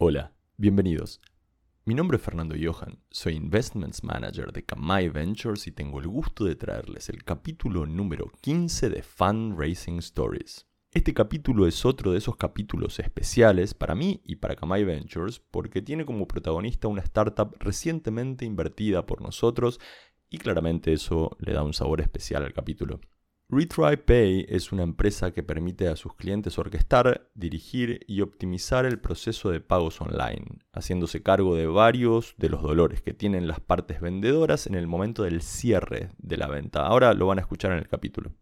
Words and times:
Hola, 0.00 0.32
bienvenidos. 0.56 1.20
Mi 1.84 1.92
nombre 1.92 2.18
es 2.18 2.22
Fernando 2.22 2.54
Johan, 2.56 3.00
soy 3.10 3.34
Investments 3.34 4.04
Manager 4.04 4.52
de 4.52 4.64
Kamai 4.64 5.08
Ventures 5.08 5.66
y 5.66 5.72
tengo 5.72 5.98
el 5.98 6.06
gusto 6.06 6.44
de 6.44 6.54
traerles 6.54 7.08
el 7.08 7.24
capítulo 7.24 7.84
número 7.84 8.30
15 8.40 8.90
de 8.90 9.02
Fundraising 9.02 9.98
Stories. 9.98 10.68
Este 10.92 11.12
capítulo 11.12 11.66
es 11.66 11.84
otro 11.84 12.12
de 12.12 12.18
esos 12.18 12.36
capítulos 12.36 13.00
especiales 13.00 13.74
para 13.74 13.96
mí 13.96 14.22
y 14.24 14.36
para 14.36 14.54
Kamai 14.54 14.84
Ventures 14.84 15.40
porque 15.40 15.82
tiene 15.82 16.06
como 16.06 16.28
protagonista 16.28 16.86
una 16.86 17.02
startup 17.02 17.56
recientemente 17.58 18.44
invertida 18.44 19.04
por 19.04 19.20
nosotros 19.20 19.80
y 20.30 20.38
claramente 20.38 20.92
eso 20.92 21.36
le 21.40 21.54
da 21.54 21.64
un 21.64 21.74
sabor 21.74 22.00
especial 22.00 22.44
al 22.44 22.52
capítulo. 22.52 23.00
Retry 23.50 23.96
Pay 23.96 24.44
es 24.50 24.72
una 24.72 24.82
empresa 24.82 25.30
que 25.30 25.42
permite 25.42 25.88
a 25.88 25.96
sus 25.96 26.12
clientes 26.12 26.58
orquestar, 26.58 27.30
dirigir 27.34 28.04
y 28.06 28.20
optimizar 28.20 28.84
el 28.84 28.98
proceso 28.98 29.50
de 29.50 29.62
pagos 29.62 30.02
online, 30.02 30.58
haciéndose 30.74 31.22
cargo 31.22 31.56
de 31.56 31.66
varios 31.66 32.34
de 32.36 32.50
los 32.50 32.60
dolores 32.60 33.00
que 33.00 33.14
tienen 33.14 33.48
las 33.48 33.60
partes 33.60 34.02
vendedoras 34.02 34.66
en 34.66 34.74
el 34.74 34.86
momento 34.86 35.22
del 35.22 35.40
cierre 35.40 36.10
de 36.18 36.36
la 36.36 36.46
venta. 36.48 36.84
Ahora 36.84 37.14
lo 37.14 37.26
van 37.26 37.38
a 37.38 37.40
escuchar 37.40 37.72
en 37.72 37.78
el 37.78 37.88
capítulo. 37.88 38.32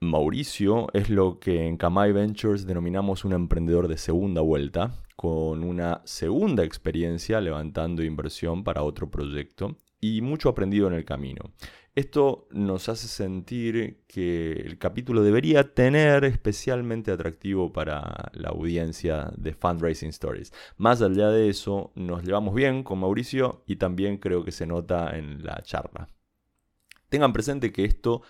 Mauricio 0.00 0.88
es 0.92 1.08
lo 1.08 1.38
que 1.38 1.66
en 1.66 1.78
Kamai 1.78 2.12
Ventures 2.12 2.66
denominamos 2.66 3.24
un 3.24 3.32
emprendedor 3.32 3.88
de 3.88 3.96
segunda 3.96 4.42
vuelta, 4.42 5.02
con 5.16 5.64
una 5.64 6.02
segunda 6.04 6.62
experiencia 6.62 7.40
levantando 7.40 8.02
inversión 8.02 8.64
para 8.64 8.82
otro 8.82 9.10
proyecto 9.10 9.78
y 9.98 10.20
mucho 10.20 10.50
aprendido 10.50 10.88
en 10.88 10.94
el 10.94 11.06
camino. 11.06 11.52
Esto 12.00 12.48
nos 12.50 12.88
hace 12.88 13.06
sentir 13.08 14.04
que 14.06 14.52
el 14.52 14.78
capítulo 14.78 15.22
debería 15.22 15.74
tener 15.74 16.24
especialmente 16.24 17.12
atractivo 17.12 17.74
para 17.74 18.30
la 18.32 18.48
audiencia 18.48 19.30
de 19.36 19.52
Fundraising 19.52 20.08
Stories. 20.08 20.50
Más 20.78 21.02
allá 21.02 21.28
de 21.28 21.50
eso, 21.50 21.92
nos 21.96 22.24
llevamos 22.24 22.54
bien 22.54 22.84
con 22.84 23.00
Mauricio 23.00 23.64
y 23.66 23.76
también 23.76 24.16
creo 24.16 24.44
que 24.44 24.50
se 24.50 24.66
nota 24.66 25.14
en 25.14 25.44
la 25.44 25.60
charla. 25.62 26.08
Tengan 27.10 27.34
presente 27.34 27.70
que 27.70 27.84
esto 27.84 28.22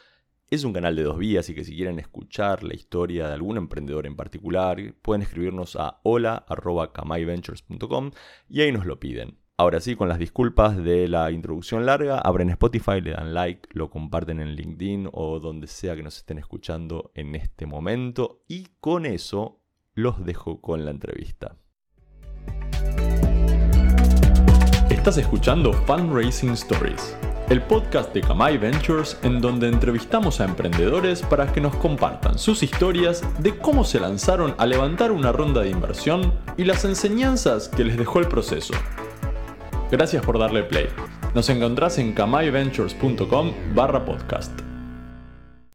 es 0.48 0.64
un 0.64 0.72
canal 0.72 0.96
de 0.96 1.04
dos 1.04 1.18
vías 1.18 1.48
y 1.48 1.54
que 1.54 1.62
si 1.62 1.76
quieren 1.76 2.00
escuchar 2.00 2.64
la 2.64 2.74
historia 2.74 3.28
de 3.28 3.34
algún 3.34 3.56
emprendedor 3.56 4.04
en 4.04 4.16
particular, 4.16 4.78
pueden 5.00 5.22
escribirnos 5.22 5.76
a 5.76 6.00
hola.kamaiventures.com 6.02 8.10
y 8.48 8.62
ahí 8.62 8.72
nos 8.72 8.84
lo 8.84 8.98
piden. 8.98 9.39
Ahora 9.60 9.78
sí, 9.80 9.94
con 9.94 10.08
las 10.08 10.18
disculpas 10.18 10.74
de 10.74 11.06
la 11.06 11.30
introducción 11.30 11.84
larga, 11.84 12.18
abren 12.18 12.48
Spotify, 12.48 13.02
le 13.02 13.10
dan 13.10 13.34
like, 13.34 13.68
lo 13.74 13.90
comparten 13.90 14.40
en 14.40 14.54
LinkedIn 14.54 15.10
o 15.12 15.38
donde 15.38 15.66
sea 15.66 15.94
que 15.94 16.02
nos 16.02 16.16
estén 16.16 16.38
escuchando 16.38 17.10
en 17.14 17.34
este 17.34 17.66
momento. 17.66 18.40
Y 18.48 18.68
con 18.80 19.04
eso 19.04 19.60
los 19.92 20.24
dejo 20.24 20.62
con 20.62 20.86
la 20.86 20.92
entrevista. 20.92 21.56
Estás 24.88 25.18
escuchando 25.18 25.74
Fundraising 25.74 26.52
Stories, 26.52 27.14
el 27.50 27.60
podcast 27.60 28.14
de 28.14 28.22
Kamai 28.22 28.56
Ventures 28.56 29.18
en 29.22 29.42
donde 29.42 29.68
entrevistamos 29.68 30.40
a 30.40 30.46
emprendedores 30.46 31.20
para 31.20 31.52
que 31.52 31.60
nos 31.60 31.76
compartan 31.76 32.38
sus 32.38 32.62
historias 32.62 33.22
de 33.42 33.58
cómo 33.58 33.84
se 33.84 34.00
lanzaron 34.00 34.54
a 34.56 34.64
levantar 34.64 35.12
una 35.12 35.32
ronda 35.32 35.60
de 35.60 35.68
inversión 35.68 36.32
y 36.56 36.64
las 36.64 36.86
enseñanzas 36.86 37.68
que 37.68 37.84
les 37.84 37.98
dejó 37.98 38.20
el 38.20 38.28
proceso. 38.28 38.72
Gracias 39.90 40.24
por 40.24 40.38
darle 40.38 40.62
play. 40.62 40.86
Nos 41.34 41.48
encontrás 41.48 41.98
en 41.98 42.12
kamayventures.com 42.12 43.52
barra 43.74 44.04
podcast. 44.04 44.56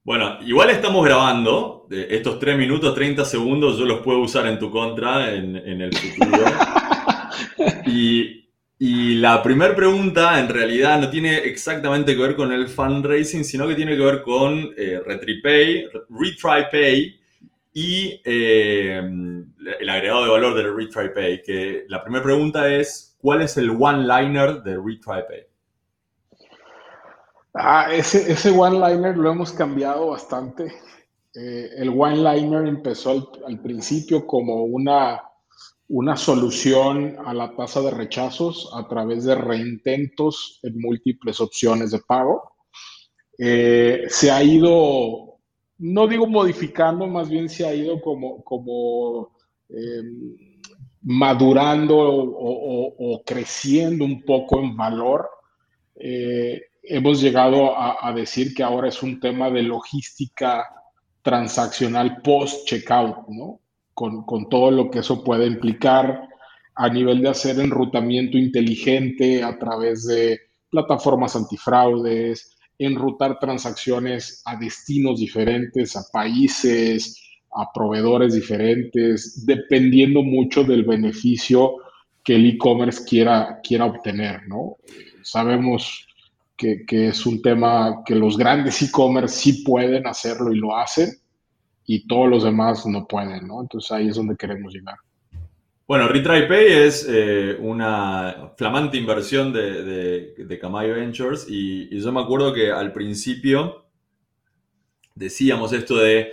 Bueno, 0.06 0.38
igual 0.46 0.70
estamos 0.70 1.04
grabando. 1.04 1.86
Estos 1.92 2.40
3 2.40 2.58
minutos, 2.58 2.96
30 2.96 3.26
segundos, 3.26 3.78
yo 3.78 3.84
los 3.84 4.00
puedo 4.00 4.20
usar 4.20 4.48
en 4.48 4.58
tu 4.58 4.72
contra 4.72 5.34
en, 5.34 5.58
el 5.58 5.94
futuro. 5.94 6.46
y, 7.88 8.42
la 9.16 9.42
primera 9.44 9.76
pregunta 9.76 10.40
en 10.40 10.48
realidad 10.48 11.00
no 11.02 11.10
tiene 11.10 11.38
exactamente 11.38 12.16
que 12.16 12.22
ver 12.22 12.36
con 12.36 12.52
el 12.54 12.68
fundraising, 12.68 13.44
sino 13.44 13.68
que 13.68 13.76
tiene 13.76 13.98
que 13.98 14.04
ver 14.04 14.22
con 14.22 14.74
eh, 14.78 15.02
RetriPay, 15.06 15.88
RetryPay 16.10 17.20
y 17.74 18.22
eh, 18.24 19.02
el 19.80 19.90
agregado 19.90 20.24
de 20.24 20.32
valor 20.32 20.56
del 20.56 20.76
RetryPay. 20.76 21.42
Que 21.42 21.86
la 21.90 22.04
primera 22.04 22.24
pregunta 22.24 22.74
es, 22.74 23.15
¿Cuál 23.26 23.42
es 23.42 23.58
el 23.58 23.72
one-liner 23.72 24.62
de 24.62 24.76
RetryPay? 24.76 25.48
Ah, 27.56 27.88
ese, 27.92 28.32
ese 28.32 28.52
one-liner 28.52 29.18
lo 29.18 29.32
hemos 29.32 29.52
cambiado 29.52 30.10
bastante. 30.10 30.72
Eh, 31.34 31.72
el 31.76 31.90
one-liner 31.90 32.68
empezó 32.68 33.32
al, 33.48 33.60
principio 33.62 34.28
como 34.28 34.66
una, 34.66 35.24
una 35.88 36.16
solución 36.16 37.18
a 37.26 37.34
la 37.34 37.56
tasa 37.56 37.82
de 37.82 37.90
rechazos 37.90 38.70
a 38.76 38.88
través 38.88 39.24
de 39.24 39.34
reintentos 39.34 40.60
en 40.62 40.80
múltiples 40.80 41.42
opciones 41.42 41.90
de 41.90 42.02
pago. 42.08 42.44
Eh, 43.40 44.04
se 44.08 44.30
ha 44.30 44.44
ido, 44.44 45.40
no 45.80 46.08
digo 46.08 46.28
modificando, 46.28 47.08
más 47.08 47.28
bien 47.28 47.50
se 47.50 47.66
ha 47.66 47.74
ido 47.74 48.00
como, 48.02 48.44
como 48.44 49.36
eh, 49.70 50.04
madurando 51.06 51.96
o, 51.98 53.22
creciendo 53.26 54.06
un 54.06 54.24
poco 54.24 54.60
en 54.60 54.76
valor, 54.76 55.30
eh, 55.96 56.62
hemos 56.84 57.22
llegado 57.22 57.78
a, 57.78 58.12
decir 58.14 58.54
que 58.54 58.64
ahora 58.64 58.90
es 58.90 59.02
un 59.04 59.20
tema 59.20 59.50
de 59.50 59.64
logística 59.64 60.68
transaccional 61.22 62.22
post-checkout, 62.22 63.28
¿no? 63.30 63.60
Con, 63.94 64.24
con, 64.26 64.50
todo 64.50 64.72
lo 64.72 64.92
que 64.92 65.00
eso 65.00 65.24
puede 65.24 65.46
implicar 65.46 66.28
a 66.76 66.90
nivel 66.90 67.22
de 67.22 67.30
hacer 67.30 67.60
enrutamiento 67.60 68.38
inteligente 68.38 69.42
a 69.42 69.58
través 69.58 70.06
de 70.06 70.40
plataformas 70.70 71.36
antifraudes, 71.36 72.58
enrutar 72.78 73.40
transacciones 73.40 74.42
a 74.46 74.58
destinos 74.58 75.20
diferentes, 75.20 75.96
a 75.96 76.04
países, 76.12 77.25
a 77.56 77.72
proveedores 77.74 78.34
diferentes, 78.34 79.46
dependiendo 79.46 80.22
mucho 80.22 80.64
del 80.64 80.84
beneficio 80.84 81.78
que 82.24 82.36
el 82.36 82.46
e-commerce 82.46 83.04
quiera, 83.08 83.60
quiera 83.64 83.86
obtener, 83.86 84.48
¿no? 84.48 84.78
Sabemos 85.22 86.08
que, 86.58 86.86
es 86.90 87.26
un 87.26 87.42
tema 87.42 88.04
que 88.06 88.16
los 88.16 88.38
grandes 88.38 88.82
e-commerce 88.82 89.36
sí 89.36 89.64
pueden 89.64 90.08
hacerlo 90.08 90.52
y 90.52 90.58
lo 90.58 90.76
hacen, 90.76 91.10
y 91.86 92.08
todos 92.08 92.30
los 92.30 92.44
demás 92.44 92.86
no 92.86 93.08
pueden, 93.08 93.48
¿no? 93.48 93.62
Entonces 93.62 93.92
ahí 93.92 94.08
es 94.08 94.16
donde 94.16 94.36
queremos 94.36 94.74
llegar. 94.74 94.96
Bueno, 95.88 96.08
RetryPay 96.08 96.66
es 96.68 97.06
eh, 97.08 97.58
una 97.60 98.54
flamante 98.58 98.98
inversión 98.98 99.54
de, 99.54 99.84
de, 99.84 100.46
de 100.46 100.94
Ventures 100.94 101.46
y, 101.48 101.96
y, 101.96 102.02
yo 102.02 102.12
me 102.12 102.22
acuerdo 102.22 102.52
que 102.54 102.72
al 102.72 102.92
principio 102.92 103.86
decíamos 105.14 105.74
esto 105.74 105.98
de 105.98 106.32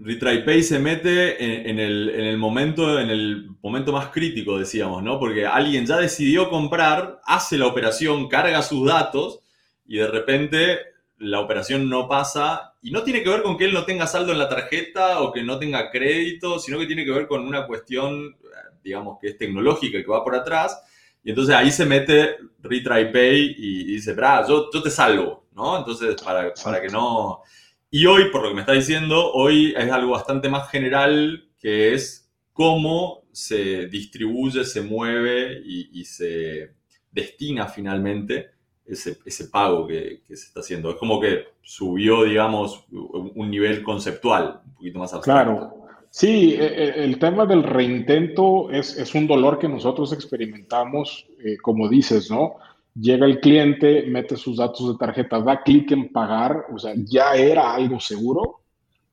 RetryPay 0.00 0.62
se 0.62 0.78
mete 0.78 1.68
en, 1.68 1.80
el, 1.80 2.38
momento, 2.38 3.00
en 3.00 3.10
el 3.10 3.50
momento 3.60 3.92
más 3.92 4.08
crítico, 4.08 4.58
decíamos, 4.58 5.02
¿no? 5.02 5.18
Porque 5.18 5.44
alguien 5.44 5.86
ya 5.86 5.96
decidió 5.96 6.48
comprar, 6.48 7.20
hace 7.24 7.58
la 7.58 7.66
operación, 7.66 8.28
carga 8.28 8.62
sus 8.62 8.86
datos 8.86 9.40
y 9.86 9.96
de 9.96 10.06
repente 10.06 10.78
la 11.18 11.40
operación 11.40 11.88
no 11.88 12.06
pasa 12.06 12.74
y 12.80 12.92
no 12.92 13.02
tiene 13.02 13.24
que 13.24 13.30
ver 13.30 13.42
con 13.42 13.58
que 13.58 13.64
él 13.64 13.74
no 13.74 13.84
tenga 13.84 14.06
saldo 14.06 14.30
en 14.30 14.38
la 14.38 14.48
tarjeta 14.48 15.20
o 15.20 15.32
que 15.32 15.42
no 15.42 15.58
tenga 15.58 15.90
crédito, 15.90 16.60
sino 16.60 16.78
que 16.78 16.86
tiene 16.86 17.04
que 17.04 17.10
ver 17.10 17.26
con 17.26 17.44
una 17.44 17.66
cuestión, 17.66 18.36
digamos, 18.84 19.18
que 19.20 19.30
es 19.30 19.36
tecnológica, 19.36 19.98
que 19.98 20.06
va 20.06 20.22
por 20.22 20.36
atrás. 20.36 20.80
Y 21.24 21.30
entonces 21.30 21.56
ahí 21.56 21.72
se 21.72 21.84
mete 21.84 22.36
RetryPay 22.62 23.56
y, 23.58 23.84
dice, 23.84 24.14
bra, 24.14 24.46
yo, 24.46 24.70
yo 24.72 24.80
te 24.80 24.90
salvo, 24.90 25.48
¿no? 25.56 25.76
Entonces, 25.78 26.14
para, 26.22 26.54
para 26.54 26.80
que 26.80 26.88
no... 26.88 27.42
Y 27.90 28.04
hoy, 28.04 28.30
por 28.30 28.42
lo 28.42 28.50
que 28.50 28.54
me 28.54 28.60
está 28.60 28.72
diciendo, 28.72 29.32
hoy 29.32 29.74
es 29.76 29.90
algo 29.90 30.12
bastante 30.12 30.48
más 30.48 30.70
general 30.70 31.48
que 31.58 31.94
es 31.94 32.30
cómo 32.52 33.22
se 33.32 33.86
distribuye, 33.86 34.64
se 34.64 34.82
mueve 34.82 35.62
y, 35.64 36.04
se 36.04 36.74
destina 37.10 37.66
finalmente 37.66 38.50
ese, 38.84 39.16
pago 39.50 39.86
que, 39.86 40.20
se 40.26 40.34
está 40.34 40.60
haciendo. 40.60 40.90
Es 40.90 40.96
como 40.96 41.18
que 41.18 41.44
subió, 41.62 42.24
digamos, 42.24 42.84
un 42.90 43.50
nivel 43.50 43.82
conceptual, 43.82 44.60
un 44.66 44.74
poquito 44.74 44.98
más 44.98 45.14
abstracto. 45.14 45.44
Claro. 45.44 45.78
Sí, 46.10 46.54
e, 46.58 46.64
e, 46.64 47.04
el 47.04 47.18
tema 47.18 47.46
del 47.46 47.62
reintento 47.62 48.70
es, 48.70 49.14
un 49.14 49.26
dolor 49.26 49.58
que 49.58 49.68
nosotros 49.68 50.12
experimentamos, 50.12 51.26
eh, 51.44 51.56
como 51.58 51.88
dices, 51.88 52.30
¿no? 52.30 52.56
Llega 53.00 53.26
el 53.26 53.40
cliente, 53.40 54.04
mete 54.08 54.36
sus 54.36 54.56
datos 54.56 54.88
de 54.88 54.98
tarjeta, 54.98 55.40
da 55.40 55.62
clic 55.62 55.90
en 55.92 56.12
pagar, 56.12 56.66
o 56.74 56.78
sea, 56.78 56.94
ya 56.96 57.34
era 57.34 57.74
algo 57.74 58.00
seguro 58.00 58.60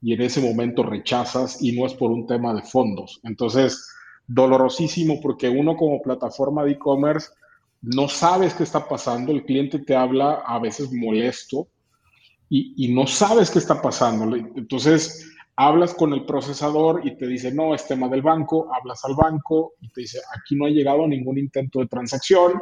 y 0.01 0.13
en 0.13 0.21
ese 0.21 0.41
momento 0.41 0.83
rechazas 0.83 1.61
y 1.61 1.77
no 1.77 1.85
es 1.85 1.93
por 1.93 2.11
un 2.11 2.27
tema 2.27 2.53
de 2.53 2.61
fondos. 2.61 3.19
Entonces, 3.23 3.89
dolorosísimo 4.27 5.19
porque 5.21 5.49
uno 5.49 5.75
como 5.75 6.01
plataforma 6.01 6.63
de 6.63 6.71
e-commerce 6.71 7.29
no 7.81 8.07
sabes 8.07 8.53
qué 8.55 8.63
está 8.63 8.87
pasando, 8.87 9.31
el 9.31 9.45
cliente 9.45 9.79
te 9.79 9.95
habla 9.95 10.43
a 10.45 10.59
veces 10.59 10.91
molesto 10.91 11.67
y, 12.49 12.93
no 12.93 13.05
sabes 13.07 13.51
qué 13.51 13.59
está 13.59 13.81
pasando. 13.81 14.35
Entonces, 14.35 15.31
hablas 15.55 15.93
con 15.93 16.13
el 16.13 16.25
procesador 16.25 17.01
y 17.03 17.17
te 17.17 17.27
dice, 17.27 17.51
no, 17.51 17.73
es 17.73 17.87
tema 17.87 18.07
del 18.07 18.21
banco, 18.21 18.69
hablas 18.73 19.03
al 19.03 19.15
banco 19.15 19.73
y 19.81 19.89
te 19.89 20.01
dice, 20.01 20.19
aquí 20.37 20.55
no 20.55 20.65
ha 20.65 20.69
llegado 20.69 21.07
ningún 21.07 21.37
intento 21.37 21.79
de 21.79 21.87
transacción. 21.87 22.53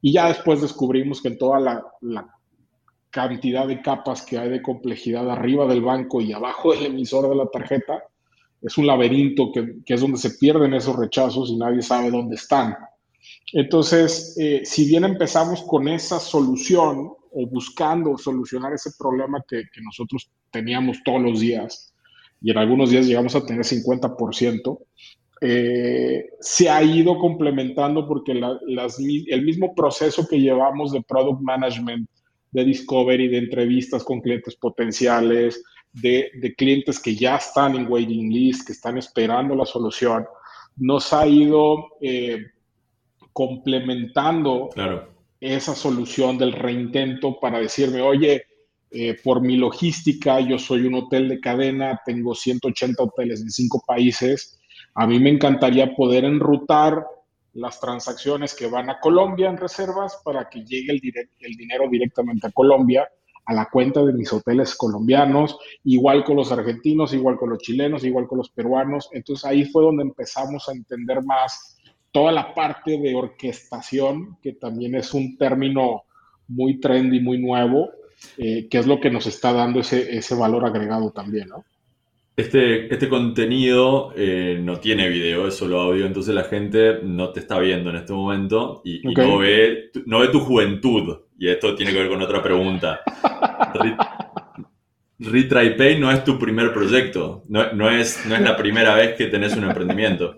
Y 0.00 0.12
ya 0.12 0.28
después 0.28 0.60
descubrimos 0.60 1.20
que 1.20 1.28
en 1.28 1.38
toda 1.38 1.60
la, 1.60 2.34
cantidad 3.10 3.66
de 3.66 3.80
capas 3.80 4.22
que 4.22 4.38
hay 4.38 4.50
de 4.50 4.62
complejidad 4.62 5.30
arriba 5.30 5.66
del 5.66 5.80
banco 5.80 6.20
y 6.20 6.32
abajo 6.32 6.72
del 6.72 6.86
emisor 6.86 7.28
de 7.28 7.34
la 7.34 7.46
tarjeta, 7.46 8.04
es 8.60 8.76
un 8.76 8.86
laberinto 8.86 9.50
que, 9.50 9.76
es 9.86 10.00
donde 10.00 10.18
se 10.18 10.32
pierden 10.32 10.74
esos 10.74 10.94
rechazos 10.94 11.48
y 11.48 11.56
nadie 11.56 11.80
sabe 11.80 12.10
dónde 12.10 12.36
están. 12.36 12.76
Entonces, 13.52 14.36
eh, 14.38 14.60
si 14.64 14.86
bien 14.86 15.04
empezamos 15.04 15.62
con 15.62 15.88
esa 15.88 16.20
solución 16.20 17.12
o 17.32 17.46
buscando 17.46 18.18
solucionar 18.18 18.74
ese 18.74 18.90
problema 18.98 19.42
que, 19.48 19.64
nosotros 19.82 20.30
teníamos 20.50 20.98
todos 21.04 21.22
los 21.22 21.40
días, 21.40 21.94
y 22.40 22.50
en 22.50 22.58
algunos 22.58 22.90
días 22.90 23.06
llegamos 23.06 23.34
a 23.34 23.44
tener 23.44 23.64
50%, 23.64 24.78
eh, 25.40 26.30
se 26.40 26.68
ha 26.68 26.82
ido 26.82 27.18
complementando 27.18 28.06
porque 28.06 28.32
el 28.32 29.44
mismo 29.44 29.74
proceso 29.74 30.26
que 30.26 30.40
llevamos 30.40 30.92
de 30.92 31.02
product 31.02 31.40
management, 31.40 32.08
de 32.50 32.64
discovery, 32.64 33.28
de 33.28 33.38
entrevistas 33.38 34.02
con 34.02 34.20
clientes 34.20 34.56
potenciales, 34.56 35.62
de, 35.92 36.54
clientes 36.56 36.98
que 37.00 37.14
ya 37.14 37.36
están 37.36 37.76
en 37.76 37.90
waiting 37.90 38.30
list, 38.30 38.66
que 38.66 38.72
están 38.72 38.98
esperando 38.98 39.54
la 39.54 39.66
solución, 39.66 40.26
nos 40.76 41.12
ha 41.12 41.26
ido 41.26 41.88
eh, 42.00 42.46
complementando 43.32 44.70
esa 45.40 45.74
solución 45.74 46.38
del 46.38 46.52
reintento 46.52 47.38
para 47.40 47.60
decirme, 47.60 48.00
oye, 48.00 48.44
eh, 48.90 49.16
por 49.22 49.42
mi 49.42 49.56
logística, 49.56 50.40
yo 50.40 50.58
soy 50.58 50.86
un 50.86 50.94
hotel 50.94 51.28
de 51.28 51.40
cadena, 51.40 52.00
tengo 52.06 52.34
180 52.34 53.02
hoteles 53.02 53.42
en 53.42 53.50
cinco 53.50 53.82
países. 53.86 54.57
A 55.00 55.06
mí 55.06 55.20
me 55.20 55.30
encantaría 55.30 55.94
poder 55.94 56.24
enrutar 56.24 57.06
las 57.52 57.78
transacciones 57.78 58.52
que 58.52 58.66
van 58.66 58.90
a 58.90 58.98
Colombia 58.98 59.48
en 59.48 59.56
reservas 59.56 60.20
para 60.24 60.48
que 60.48 60.64
llegue 60.64 60.90
el, 60.90 61.56
dinero 61.56 61.88
directamente 61.88 62.48
a 62.48 62.50
Colombia, 62.50 63.08
a 63.44 63.54
la 63.54 63.68
cuenta 63.70 64.04
de 64.04 64.12
mis 64.12 64.32
hoteles 64.32 64.74
colombianos, 64.74 65.56
igual 65.84 66.24
con 66.24 66.34
los 66.34 66.50
argentinos, 66.50 67.14
igual 67.14 67.36
con 67.36 67.50
los 67.50 67.60
chilenos, 67.60 68.02
igual 68.02 68.26
con 68.26 68.38
los 68.38 68.50
peruanos. 68.50 69.08
Entonces 69.12 69.44
ahí 69.44 69.66
fue 69.66 69.84
donde 69.84 70.02
empezamos 70.02 70.68
a 70.68 70.72
entender 70.72 71.22
más 71.22 71.78
toda 72.10 72.32
la 72.32 72.52
parte 72.52 72.98
de 72.98 73.14
orquestación, 73.14 74.36
que 74.42 74.54
también 74.54 74.96
es 74.96 75.14
un 75.14 75.38
término 75.38 76.06
muy 76.48 76.80
trendy, 76.80 77.20
muy 77.20 77.38
nuevo, 77.38 77.88
eh, 78.36 78.66
qué 78.68 78.78
es 78.78 78.86
lo 78.88 78.98
que 78.98 79.10
nos 79.10 79.28
está 79.28 79.52
dando 79.52 79.78
ese, 79.78 80.16
ese 80.16 80.34
valor 80.34 80.66
agregado 80.66 81.12
también, 81.12 81.50
¿no? 81.50 81.64
Este, 82.38 82.94
este 82.94 83.08
contenido 83.08 84.12
eh, 84.14 84.60
no 84.62 84.78
tiene 84.78 85.08
video, 85.08 85.48
es 85.48 85.56
solo 85.56 85.80
audio, 85.80 86.06
entonces 86.06 86.32
la 86.32 86.44
gente 86.44 87.00
no 87.02 87.30
te 87.30 87.40
está 87.40 87.58
viendo 87.58 87.90
en 87.90 87.96
este 87.96 88.12
momento 88.12 88.80
y, 88.84 89.02
no, 89.02 89.38
ve, 89.38 89.90
no 90.06 90.20
ve 90.20 90.28
tu 90.28 90.38
juventud. 90.38 91.18
Y 91.36 91.48
esto 91.48 91.74
tiene 91.74 91.90
que 91.90 91.98
ver 91.98 92.08
con 92.08 92.22
otra 92.22 92.40
pregunta. 92.40 93.00
Retry 95.18 95.76
Pay 95.76 95.98
no 95.98 96.12
es 96.12 96.22
tu 96.22 96.38
primer 96.38 96.72
proyecto, 96.72 97.42
no, 97.48 97.72
no, 97.72 97.90
es, 97.90 98.24
no 98.24 98.36
es 98.36 98.40
la 98.40 98.56
primera 98.56 98.94
vez 98.94 99.16
que 99.16 99.26
tenés 99.26 99.56
un 99.56 99.64
emprendimiento. 99.64 100.36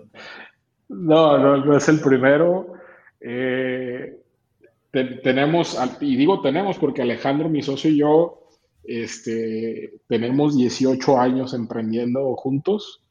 No, 0.89 1.37
no, 1.37 1.57
no 1.63 1.77
es 1.77 1.87
el 1.87 1.99
primero. 1.99 2.73
Eh, 3.19 4.17
tenemos, 4.89 5.79
y 5.99 6.15
digo 6.15 6.41
tenemos 6.41 6.79
porque 6.79 7.03
Alejandro, 7.03 7.47
mi 7.47 7.61
socio 7.61 7.91
y 7.91 7.97
yo, 7.97 8.40
este, 8.83 9.93
tenemos 10.07 10.57
18 10.57 11.19
años 11.19 11.53
emprendiendo 11.53 12.35
juntos. 12.35 13.01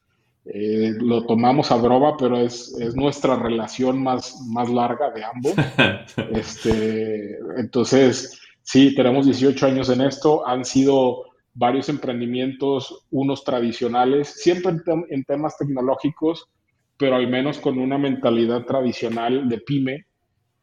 Eh, 0.44 0.94
lo 0.98 1.26
tomamos 1.26 1.70
a 1.70 1.76
broma, 1.76 2.16
pero 2.16 2.38
es, 2.38 2.74
es, 2.80 2.96
nuestra 2.96 3.36
relación 3.36 4.02
más, 4.02 4.40
más 4.48 4.68
larga 4.70 5.10
de 5.10 5.24
ambos. 5.24 5.54
este, 6.32 7.38
entonces, 7.56 8.40
sí, 8.62 8.94
tenemos 8.94 9.26
18 9.26 9.66
años 9.66 9.90
en 9.90 10.00
esto. 10.00 10.46
Han 10.46 10.64
sido 10.64 11.24
varios 11.54 11.88
emprendimientos, 11.88 13.06
unos 13.10 13.44
tradicionales, 13.44 14.28
siempre 14.28 14.72
en, 14.72 15.04
en 15.10 15.24
temas 15.24 15.56
tecnológicos, 15.58 16.48
pero 16.96 17.16
al 17.16 17.28
menos 17.28 17.58
con 17.58 17.78
una 17.78 17.98
mentalidad 17.98 18.64
tradicional 18.64 19.48
de 19.48 19.58
pyme 19.58 20.06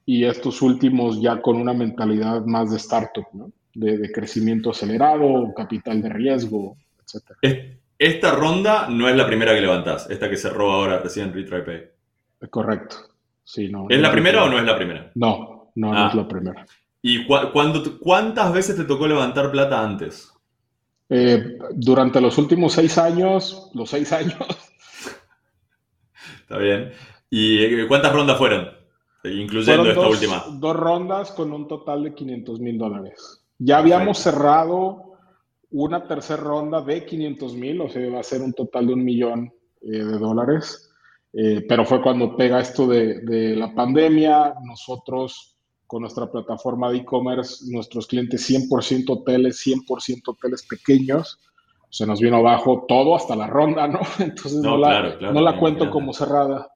y 0.06 0.24
estos 0.24 0.62
últimos 0.62 1.22
ya 1.22 1.42
con 1.42 1.58
una 1.58 1.74
mentalidad 1.74 2.46
más 2.46 2.72
de 2.72 2.78
startup, 2.78 3.26
¿no? 3.34 3.52
De, 3.78 4.12
crecimiento 4.12 4.72
acelerado, 4.72 5.54
capital 5.56 6.02
de 6.02 6.10
riesgo, 6.10 6.78
etc. 7.02 7.76
Esta 7.98 8.32
ronda 8.32 8.88
no 8.90 9.10
es 9.10 9.16
la 9.16 9.26
primera 9.26 9.54
que 9.54 9.62
levantás, 9.62 10.10
esta 10.10 10.30
que 10.30 10.38
cerró 10.38 10.72
ahora 10.72 11.00
recién 11.00 11.34
RetryPay. 11.34 11.90
Correcto. 12.50 12.98
Sí, 13.44 13.70
no, 13.70 13.88
¿Es 13.90 14.00
la 14.00 14.12
primera 14.12 14.44
o 14.44 14.50
no 14.50 14.60
es 14.60 14.66
la 14.66 14.76
primera? 14.76 15.12
No, 15.16 15.72
no, 15.76 15.94
es 15.94 16.14
ah. 16.14 16.16
la 16.16 16.28
primera. 16.28 16.66
¿Y 17.02 17.26
cuántas 17.26 18.54
veces 18.54 18.76
te 18.76 18.84
tocó 18.84 19.08
levantar 19.08 19.52
plata 19.52 19.82
antes? 19.82 20.32
Eh, 21.10 21.58
durante 21.74 22.20
los 22.20 22.38
últimos 22.38 22.74
seis 22.74 22.98
años, 22.98 23.72
los 23.74 23.90
seis 23.90 24.12
años. 24.12 24.36
Está 26.42 26.58
bien. 26.58 26.92
¿Y 27.30 27.64
eh, 27.64 27.88
cuántas 27.88 28.14
rondas 28.14 28.38
fueron? 28.38 28.76
incluyendo 29.24 29.90
esta 29.90 30.08
última. 30.08 30.44
Dos 30.52 30.76
rondas 30.76 31.32
con 31.32 31.52
un 31.52 31.68
total 31.68 32.04
de 32.04 32.14
500 32.14 32.60
mil 32.60 32.78
dólares. 32.78 33.47
Ya 33.60 33.80
habíamos 33.80 34.20
cerrado 34.20 35.18
una 35.72 36.08
tercera 36.08 36.42
ronda 36.42 36.82
de 36.82 37.06
500 37.06 37.56
mil, 37.56 37.82
o 37.82 37.90
sea, 37.90 38.10
va 38.10 38.20
a 38.20 38.24
ser 38.24 38.42
un 38.42 38.54
total 38.54 38.88
de 38.88 38.94
un 38.94 39.04
millón 39.04 39.54
eh, 39.82 40.04
de 40.04 40.18
dólares. 40.18 40.92
Eh, 41.34 41.66
pero 41.68 41.86
fue 41.86 42.02
cuando 42.02 42.36
pega 42.36 42.60
esto 42.60 42.88
de, 42.88 43.20
de, 43.22 43.56
la 43.56 43.74
pandemia, 43.74 44.56
nosotros 44.64 45.58
con 45.86 46.02
nuestra 46.02 46.30
plataforma 46.32 46.90
de 46.90 46.98
e-commerce, 46.98 47.66
nuestros 47.72 48.08
clientes 48.08 48.50
100% 48.50 49.10
hoteles, 49.10 49.66
100% 49.66 50.22
hoteles 50.28 50.66
pequeños, 50.68 51.40
se 51.90 52.06
nos 52.06 52.20
vino 52.20 52.38
abajo 52.38 52.86
todo 52.88 53.16
hasta 53.16 53.36
la 53.36 53.48
ronda, 53.48 53.88
¿no? 53.88 54.00
Entonces 54.20 54.62
no, 54.62 54.78
la, 54.78 55.18
no 55.20 55.42
la 55.42 55.60
cuento 55.60 55.90
como 55.90 56.14
cerrada. 56.14 56.68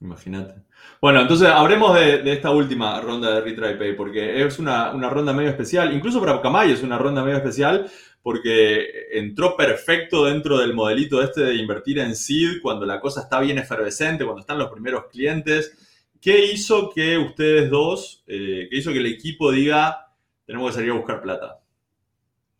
Imagínate. 0.00 0.54
Bueno, 1.00 1.20
entonces 1.20 1.48
hablemos 1.48 1.94
de, 1.94 2.32
esta 2.32 2.50
última 2.50 3.00
ronda 3.00 3.34
de 3.34 3.40
Retry 3.40 3.76
Pay, 3.76 3.96
porque 3.96 4.44
es 4.44 4.58
una, 4.58 4.92
ronda 4.92 5.32
medio 5.32 5.50
especial, 5.50 5.92
incluso 5.92 6.20
para 6.20 6.40
Kamai 6.40 6.70
es 6.70 6.82
una 6.82 6.98
ronda 6.98 7.24
medio 7.24 7.38
especial, 7.38 7.90
porque 8.22 9.08
entró 9.12 9.56
perfecto 9.56 10.26
dentro 10.26 10.58
del 10.58 10.74
modelito 10.74 11.22
este 11.22 11.42
de 11.42 11.56
invertir 11.56 11.98
en 11.98 12.14
seed 12.14 12.60
cuando 12.62 12.86
la 12.86 13.00
cosa 13.00 13.22
está 13.22 13.40
bien 13.40 13.58
efervescente, 13.58 14.24
cuando 14.24 14.40
están 14.40 14.58
los 14.58 14.70
primeros 14.70 15.06
clientes. 15.06 15.76
¿Qué 16.20 16.46
hizo 16.46 16.90
que 16.90 17.18
ustedes 17.18 17.70
dos, 17.70 18.22
eh, 18.26 18.68
qué 18.70 18.76
hizo 18.76 18.92
que 18.92 18.98
el 18.98 19.06
equipo 19.06 19.50
diga, 19.50 20.12
tenemos 20.46 20.70
que 20.70 20.76
salir 20.76 20.90
a 20.92 20.94
buscar 20.94 21.22
plata? 21.22 21.60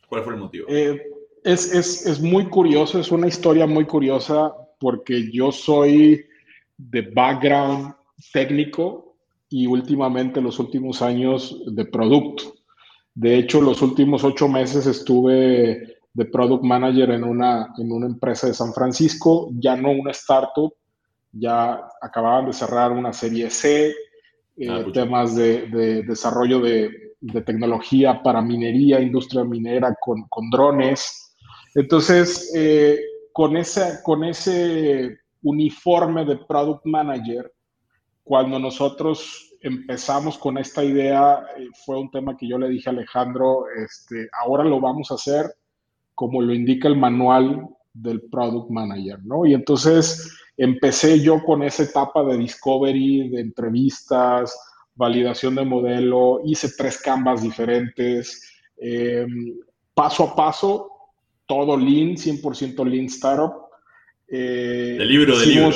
¿Cuál 0.08 0.24
fue 0.24 0.34
el 0.34 0.40
motivo? 0.40 0.66
Eh, 0.68 1.02
es, 1.44 1.72
es 1.72 2.20
muy 2.20 2.46
curioso, 2.46 2.98
es 2.98 3.12
una 3.12 3.28
historia 3.28 3.66
muy 3.66 3.84
curiosa, 3.84 4.52
porque 4.78 5.30
yo 5.30 5.52
soy 5.52 6.27
de 6.78 7.02
background 7.02 7.94
técnico 8.32 9.16
y 9.50 9.66
últimamente 9.66 10.40
los 10.40 10.58
últimos 10.58 11.02
años 11.02 11.60
de 11.66 11.84
producto. 11.84 12.54
De 13.14 13.36
hecho, 13.36 13.60
los 13.60 13.82
últimos 13.82 14.22
ocho 14.24 14.48
meses 14.48 14.86
estuve 14.86 15.96
de 16.12 16.24
product 16.24 16.64
manager 16.64 17.10
en 17.10 17.24
una, 17.24 17.74
en 17.78 17.92
una 17.92 18.06
empresa 18.06 18.46
de 18.46 18.54
San 18.54 18.72
Francisco, 18.72 19.50
ya 19.52 19.76
no 19.76 19.90
una 19.90 20.12
startup, 20.12 20.72
ya 21.32 21.80
acababan 22.00 22.46
de 22.46 22.52
cerrar 22.52 22.92
una 22.92 23.12
serie 23.12 23.50
C, 23.50 23.94
eh, 24.56 24.68
ah, 24.68 24.84
temas 24.92 25.34
de, 25.34 25.66
desarrollo 26.06 26.60
de, 26.60 26.90
tecnología 27.44 28.22
para 28.22 28.40
minería, 28.40 29.00
industria 29.00 29.42
minera 29.42 29.96
con, 30.00 30.28
con 30.28 30.50
drones. 30.50 31.34
Entonces, 31.74 32.52
eh, 32.54 33.00
con, 33.32 33.56
ese, 33.56 33.98
con 34.04 34.22
ese 34.22 35.18
uniforme 35.48 36.24
de 36.24 36.36
product 36.36 36.84
manager, 36.84 37.52
cuando 38.22 38.58
nosotros 38.58 39.54
empezamos 39.60 40.38
con 40.38 40.58
esta 40.58 40.84
idea, 40.84 41.44
eh, 41.56 41.68
fue 41.84 41.98
un 41.98 42.10
tema 42.10 42.36
que 42.36 42.48
yo 42.48 42.58
le 42.58 42.68
dije 42.68 42.88
a 42.88 42.92
Alejandro, 42.92 43.64
este, 43.84 44.28
ahora 44.40 44.64
lo 44.64 44.80
vamos 44.80 45.10
a 45.10 45.14
hacer 45.14 45.46
como 46.14 46.42
lo 46.42 46.52
indica 46.52 46.88
el 46.88 46.96
manual 46.96 47.68
del 47.92 48.22
product 48.22 48.70
manager, 48.70 49.24
¿no? 49.24 49.46
Y 49.46 49.54
entonces 49.54 50.36
empecé 50.56 51.20
yo 51.20 51.42
con 51.44 51.62
esa 51.62 51.84
etapa 51.84 52.24
de 52.24 52.36
discovery, 52.36 53.28
de 53.28 53.40
entrevistas, 53.40 54.52
validación 54.94 55.54
de 55.54 55.64
modelo, 55.64 56.40
hice 56.44 56.70
tres 56.76 57.00
canvas 57.00 57.40
diferentes, 57.40 58.42
em, 58.76 59.56
paso 59.94 60.24
a 60.24 60.34
paso, 60.34 60.90
todo 61.46 61.76
lean, 61.76 62.16
100% 62.16 62.84
lean 62.84 63.06
startup. 63.06 63.67
Eh, 64.30 64.96
de 64.98 65.04
libro, 65.04 65.38
de 65.38 65.46
libro 65.46 65.72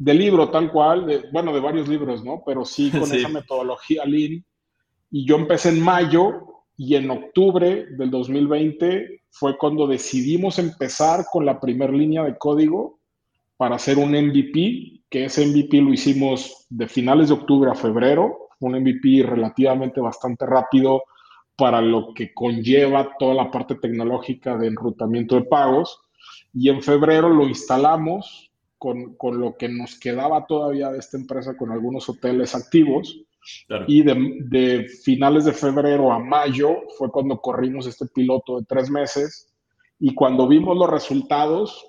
de 0.00 0.14
libro 0.14 0.48
tal 0.48 0.72
cual, 0.72 1.06
de, 1.06 1.24
bueno, 1.30 1.52
de 1.52 1.60
varios 1.60 1.86
libros, 1.86 2.24
¿no? 2.24 2.42
Pero 2.44 2.64
sí 2.64 2.90
con 2.98 3.02
esa 3.02 3.28
metodología 3.28 4.04
Lean. 4.06 4.42
Y 5.10 5.26
yo 5.26 5.36
empecé 5.36 5.68
en 5.68 5.80
mayo 5.80 6.64
y 6.76 6.94
en 6.94 7.10
octubre 7.10 7.86
del 7.90 8.10
2020 8.10 9.22
fue 9.30 9.58
cuando 9.58 9.86
decidimos 9.86 10.58
empezar 10.58 11.26
con 11.30 11.44
la 11.44 11.60
primera 11.60 11.92
línea 11.92 12.24
de 12.24 12.38
código 12.38 12.98
para 13.58 13.76
hacer 13.76 13.98
un 13.98 14.12
MVP, 14.12 15.02
que 15.10 15.26
ese 15.26 15.44
MVP 15.44 15.82
lo 15.82 15.92
hicimos 15.92 16.66
de 16.70 16.88
finales 16.88 17.28
de 17.28 17.34
octubre 17.34 17.70
a 17.70 17.74
febrero, 17.74 18.48
un 18.60 18.72
MVP 18.80 19.22
relativamente 19.22 20.00
bastante 20.00 20.46
rápido 20.46 21.02
para 21.56 21.82
lo 21.82 22.14
que 22.14 22.32
conlleva 22.32 23.16
toda 23.18 23.34
la 23.34 23.50
parte 23.50 23.74
tecnológica 23.74 24.56
de 24.56 24.68
enrutamiento 24.68 25.34
de 25.34 25.42
pagos. 25.42 26.00
Y 26.52 26.68
en 26.68 26.82
febrero 26.82 27.28
lo 27.28 27.46
instalamos 27.46 28.52
con, 28.78 29.14
con 29.16 29.40
lo 29.40 29.56
que 29.56 29.68
nos 29.68 29.98
quedaba 29.98 30.46
todavía 30.46 30.90
de 30.90 30.98
esta 30.98 31.16
empresa 31.16 31.56
con 31.56 31.70
algunos 31.70 32.08
hoteles 32.08 32.54
activos 32.54 33.24
y 33.86 34.02
de, 34.02 34.88
finales 35.02 35.44
de 35.44 35.52
febrero 35.52 36.12
a 36.12 36.18
mayo 36.18 36.82
fue 36.98 37.10
cuando 37.10 37.40
corrimos 37.40 37.86
este 37.86 38.06
piloto 38.06 38.58
de 38.58 38.66
tres 38.66 38.90
meses. 38.90 39.52
Y 39.98 40.14
cuando 40.14 40.48
vimos 40.48 40.76
los 40.76 40.90
resultados, 40.90 41.86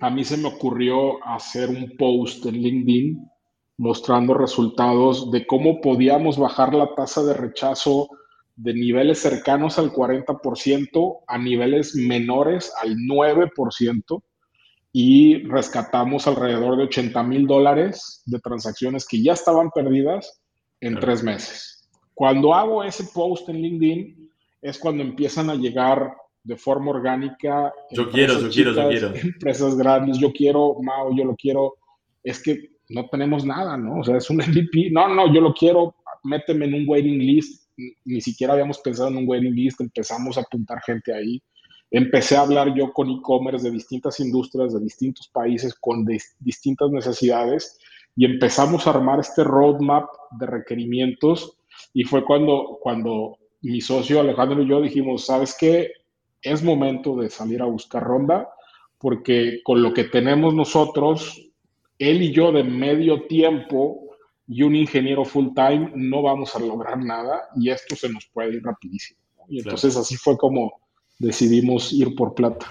a 0.00 0.10
mí 0.10 0.24
se 0.24 0.36
me 0.36 0.48
ocurrió 0.48 1.24
hacer 1.26 1.68
un 1.68 1.96
post 1.96 2.44
en 2.46 2.54
LinkedIn 2.54 3.30
mostrando 3.78 4.32
resultados 4.32 5.30
de 5.30 5.46
cómo 5.46 5.80
podíamos 5.80 6.38
bajar 6.38 6.74
la 6.74 6.94
tasa 6.94 7.22
de 7.22 7.34
rechazo 7.34 8.08
de 8.56 8.74
niveles 8.74 9.18
cercanos 9.18 9.78
al 9.78 9.92
40% 9.92 11.18
a 11.26 11.38
niveles 11.38 11.94
menores 11.94 12.72
al 12.82 12.96
9% 12.96 14.22
y 14.92 15.42
rescatamos 15.44 16.26
alrededor 16.26 16.78
de 16.78 16.84
80 16.84 17.22
mil 17.22 17.46
dólares 17.46 18.22
de 18.24 18.40
transacciones 18.40 19.06
que 19.06 19.22
ya 19.22 19.34
estaban 19.34 19.70
perdidas 19.70 20.40
en 20.80 20.98
tres 20.98 21.22
meses. 21.22 21.88
Cuando 22.14 22.54
hago 22.54 22.82
ese 22.82 23.04
post 23.12 23.48
en 23.50 23.60
LinkedIn 23.60 24.30
es 24.62 24.78
cuando 24.78 25.02
empiezan 25.02 25.50
a 25.50 25.54
llegar 25.54 26.14
de 26.42 26.56
forma 26.56 26.92
orgánica. 26.92 27.72
Yo 27.90 28.08
quiero, 28.10 28.40
yo 28.40 28.48
quiero, 28.48 28.72
yo 28.72 28.88
quiero. 28.88 29.14
Empresas 29.14 29.76
grandes, 29.76 30.18
yo 30.18 30.32
quiero, 30.32 30.76
Mao, 30.80 31.14
yo 31.14 31.24
lo 31.24 31.36
quiero. 31.36 31.74
Es 32.22 32.42
que 32.42 32.70
no 32.88 33.08
tenemos 33.08 33.44
nada, 33.44 33.76
¿no? 33.76 34.00
O 34.00 34.04
sea, 34.04 34.16
es 34.16 34.30
un 34.30 34.36
MVP. 34.46 34.90
No, 34.92 35.12
no, 35.12 35.32
yo 35.32 35.40
lo 35.40 35.52
quiero, 35.52 35.94
méteme 36.24 36.66
en 36.66 36.74
un 36.74 36.84
waiting 36.88 37.18
list. 37.18 37.65
Ni 38.04 38.20
siquiera 38.20 38.54
habíamos 38.54 38.78
pensado 38.78 39.08
en 39.08 39.18
un 39.18 39.28
waiting 39.28 39.54
list, 39.54 39.80
empezamos 39.80 40.38
a 40.38 40.42
apuntar 40.42 40.80
gente 40.82 41.14
ahí. 41.14 41.42
Empecé 41.90 42.36
a 42.36 42.40
hablar 42.40 42.74
yo 42.74 42.92
con 42.92 43.10
e-commerce 43.10 43.64
de 43.64 43.70
distintas 43.70 44.18
industrias, 44.20 44.74
de 44.74 44.80
distintos 44.80 45.28
países, 45.28 45.74
con 45.74 46.04
distintas 46.40 46.90
necesidades 46.90 47.78
y 48.16 48.24
empezamos 48.24 48.86
a 48.86 48.90
armar 48.90 49.20
este 49.20 49.44
roadmap 49.44 50.08
de 50.32 50.46
requerimientos 50.46 51.58
y 51.92 52.04
fue 52.04 52.24
cuando, 52.24 52.78
cuando 52.80 53.36
mi 53.60 53.80
socio 53.80 54.20
Alejandro 54.20 54.62
y 54.62 54.68
yo 54.68 54.80
dijimos, 54.80 55.26
¿sabes 55.26 55.54
qué? 55.58 55.92
Es 56.42 56.62
momento 56.62 57.16
de 57.16 57.28
salir 57.28 57.62
a 57.62 57.66
buscar 57.66 58.02
ronda 58.02 58.48
porque 58.98 59.60
con 59.62 59.82
lo 59.82 59.92
que 59.92 60.04
tenemos 60.04 60.54
nosotros, 60.54 61.50
él 61.98 62.22
y 62.22 62.32
yo 62.32 62.52
de 62.52 62.64
medio 62.64 63.26
tiempo 63.26 64.05
y 64.48 64.62
un 64.62 64.76
ingeniero 64.76 65.24
full 65.24 65.48
time, 65.54 65.92
no 65.94 66.22
vamos 66.22 66.54
a 66.54 66.60
lograr 66.60 66.98
nada 66.98 67.48
y 67.56 67.70
esto 67.70 67.96
se 67.96 68.08
nos 68.08 68.26
puede 68.32 68.54
ir 68.54 68.62
rapidísimo. 68.62 69.20
Y 69.48 69.58
entonces 69.58 69.96
así 69.96 70.16
fue 70.16 70.36
como 70.36 70.80
decidimos 71.18 71.92
ir 71.92 72.14
por 72.14 72.34
plata. 72.34 72.66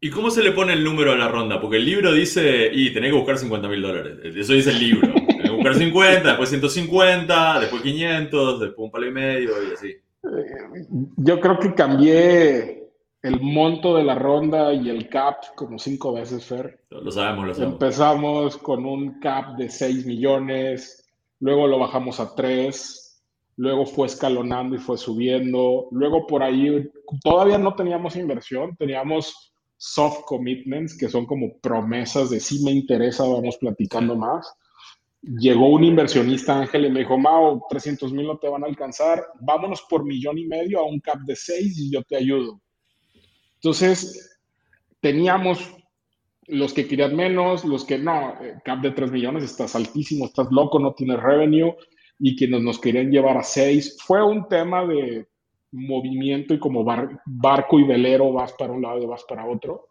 ¿Y 0.00 0.10
cómo 0.10 0.30
se 0.30 0.42
le 0.42 0.52
pone 0.52 0.74
el 0.74 0.84
número 0.84 1.12
a 1.12 1.16
la 1.16 1.28
ronda? 1.28 1.60
Porque 1.60 1.78
el 1.78 1.84
libro 1.84 2.12
dice, 2.12 2.70
y 2.72 2.92
tenés 2.92 3.10
que 3.10 3.18
buscar 3.18 3.36
50 3.36 3.68
mil 3.68 3.82
dólares. 3.82 4.18
Eso 4.22 4.52
dice 4.52 4.70
el 4.70 4.78
libro. 4.78 5.12
tenés 5.26 5.42
que 5.42 5.50
buscar 5.50 5.74
50, 5.74 6.28
después 6.28 6.48
150, 6.48 7.60
después 7.60 7.82
500, 7.82 8.60
después 8.60 8.84
un 8.84 8.90
palo 8.90 9.06
y 9.06 9.10
medio 9.10 9.50
y 9.68 9.72
así. 9.72 9.88
Eh, 9.88 10.86
yo 11.16 11.40
creo 11.40 11.58
que 11.58 11.74
cambié 11.74 12.78
el 13.22 13.40
monto 13.40 13.96
de 13.96 14.04
la 14.04 14.14
ronda 14.14 14.72
y 14.72 14.88
el 14.88 15.08
cap 15.08 15.38
como 15.56 15.78
cinco 15.78 16.12
veces, 16.12 16.44
Fer. 16.44 16.84
Lo 16.90 17.10
sabemos, 17.10 17.48
lo 17.48 17.54
sabemos. 17.54 17.74
Empezamos 17.74 18.56
con 18.58 18.86
un 18.86 19.18
cap 19.18 19.56
de 19.56 19.68
6 19.68 20.06
millones, 20.06 21.07
luego 21.40 21.66
lo 21.66 21.78
bajamos 21.78 22.20
a 22.20 22.34
3, 22.34 23.08
luego 23.56 23.86
fue 23.86 24.06
escalonando 24.06 24.76
y 24.76 24.78
fue 24.78 24.96
subiendo, 24.96 25.88
luego 25.90 26.26
por 26.26 26.42
ahí 26.42 26.88
todavía 27.22 27.58
no 27.58 27.74
teníamos 27.74 28.16
inversión, 28.16 28.76
teníamos 28.76 29.52
soft 29.76 30.22
commitments, 30.26 30.96
que 30.96 31.08
son 31.08 31.26
como 31.26 31.58
promesas 31.60 32.30
de 32.30 32.40
si 32.40 32.62
me 32.64 32.72
interesa, 32.72 33.24
vamos 33.24 33.56
platicando 33.58 34.16
más. 34.16 34.52
Llegó 35.22 35.70
un 35.70 35.84
inversionista 35.84 36.58
Ángel 36.58 36.86
y 36.86 36.90
me 36.90 37.00
dijo, 37.00 37.18
Mao, 37.18 37.64
300 37.68 38.12
mil 38.12 38.26
no 38.26 38.38
te 38.38 38.48
van 38.48 38.62
a 38.62 38.66
alcanzar, 38.66 39.24
vámonos 39.40 39.82
por 39.88 40.04
millón 40.04 40.38
y 40.38 40.46
medio 40.46 40.80
a 40.80 40.86
un 40.86 41.00
cap 41.00 41.18
de 41.20 41.34
6 41.34 41.78
y 41.78 41.92
yo 41.92 42.02
te 42.04 42.16
ayudo. 42.16 42.60
Entonces, 43.54 44.40
teníamos 45.00 45.77
los 46.48 46.72
que 46.72 46.86
querían 46.86 47.14
menos, 47.14 47.64
los 47.64 47.84
que 47.84 47.98
no, 47.98 48.34
eh, 48.42 48.54
cap 48.64 48.80
de 48.80 48.90
3 48.90 49.10
millones, 49.12 49.44
estás 49.44 49.76
altísimo, 49.76 50.26
estás 50.26 50.48
loco, 50.50 50.78
no 50.78 50.94
tienes 50.94 51.20
revenue, 51.20 51.74
y 52.18 52.36
quienes 52.36 52.62
nos 52.62 52.80
querían 52.80 53.10
llevar 53.10 53.36
a 53.36 53.42
6. 53.42 53.98
Fue 54.00 54.24
un 54.24 54.48
tema 54.48 54.84
de 54.86 55.28
movimiento 55.72 56.54
y 56.54 56.58
como 56.58 56.84
barco 56.84 57.78
y 57.78 57.84
velero 57.84 58.32
vas 58.32 58.52
para 58.54 58.72
un 58.72 58.82
lado 58.82 59.02
y 59.02 59.06
vas 59.06 59.24
para 59.28 59.46
otro, 59.46 59.88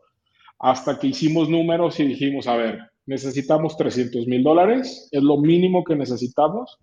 hasta 0.59 0.99
que 0.99 1.07
hicimos 1.07 1.49
números 1.49 1.99
y 1.99 2.07
dijimos, 2.07 2.47
a 2.47 2.57
ver, 2.57 2.79
necesitamos 3.05 3.77
300 3.77 4.27
mil 4.27 4.43
dólares, 4.43 5.07
es 5.11 5.21
lo 5.21 5.37
mínimo 5.37 5.83
que 5.83 5.95
necesitamos. 5.95 6.79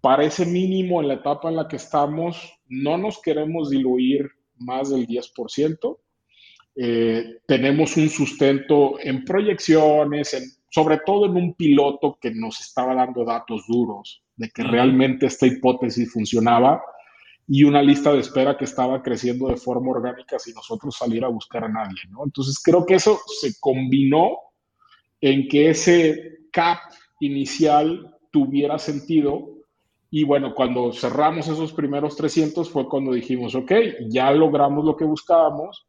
Para 0.00 0.24
ese 0.24 0.46
mínimo 0.46 1.00
en 1.00 1.08
la 1.08 1.14
etapa 1.14 1.48
en 1.48 1.56
la 1.56 1.68
que 1.68 1.76
estamos, 1.76 2.52
no 2.68 2.98
nos 2.98 3.20
queremos 3.20 3.70
diluir 3.70 4.30
más 4.56 4.90
del 4.90 5.06
10%. 5.06 5.98
Eh, 6.74 7.40
tenemos 7.46 7.96
un 7.96 8.08
sustento 8.08 8.98
en 9.00 9.24
proyecciones, 9.24 10.64
sobre 10.70 11.00
todo 11.04 11.26
en 11.26 11.36
un 11.36 11.54
piloto 11.54 12.16
que 12.20 12.30
nos 12.30 12.60
estaba 12.60 12.94
dando 12.94 13.24
datos 13.24 13.64
duros 13.68 14.22
de 14.36 14.50
que 14.50 14.62
realmente 14.62 15.26
esta 15.26 15.46
hipótesis 15.46 16.10
funcionaba 16.10 16.82
y 17.46 17.64
una 17.64 17.82
lista 17.82 18.12
de 18.12 18.20
espera 18.20 18.56
que 18.56 18.64
estaba 18.64 19.02
creciendo 19.02 19.48
de 19.48 19.56
forma 19.56 19.90
orgánica 19.90 20.38
sin 20.38 20.54
nosotros 20.54 20.96
salir 20.96 21.24
a 21.24 21.28
buscar 21.28 21.64
a 21.64 21.68
nadie, 21.68 22.00
¿no? 22.08 22.24
Entonces 22.24 22.60
creo 22.64 22.86
que 22.86 22.94
eso 22.94 23.20
se 23.40 23.52
combinó 23.60 24.38
en 25.20 25.48
que 25.48 25.70
ese 25.70 26.38
cap 26.50 26.78
inicial 27.20 28.16
tuviera 28.30 28.78
sentido 28.78 29.48
y 30.10 30.24
bueno, 30.24 30.54
cuando 30.54 30.92
cerramos 30.92 31.48
esos 31.48 31.72
primeros 31.72 32.16
300 32.16 32.68
fue 32.70 32.88
cuando 32.88 33.12
dijimos, 33.12 33.54
ok, 33.54 33.72
ya 34.10 34.30
logramos 34.30 34.84
lo 34.84 34.96
que 34.96 35.04
buscábamos, 35.04 35.86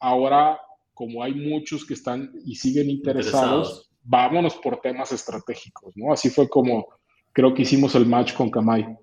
ahora 0.00 0.60
como 0.94 1.22
hay 1.22 1.34
muchos 1.34 1.84
que 1.84 1.94
están 1.94 2.32
y 2.44 2.54
siguen 2.54 2.88
interesados, 2.88 3.90
vámonos 4.02 4.54
por 4.54 4.80
temas 4.80 5.12
estratégicos, 5.12 5.94
¿no? 5.94 6.12
Así 6.12 6.30
fue 6.30 6.48
como 6.48 6.88
creo 7.32 7.52
que 7.52 7.62
hicimos 7.62 7.94
el 7.94 8.06
match 8.06 8.32
con 8.32 8.50
Kamai. 8.50 8.96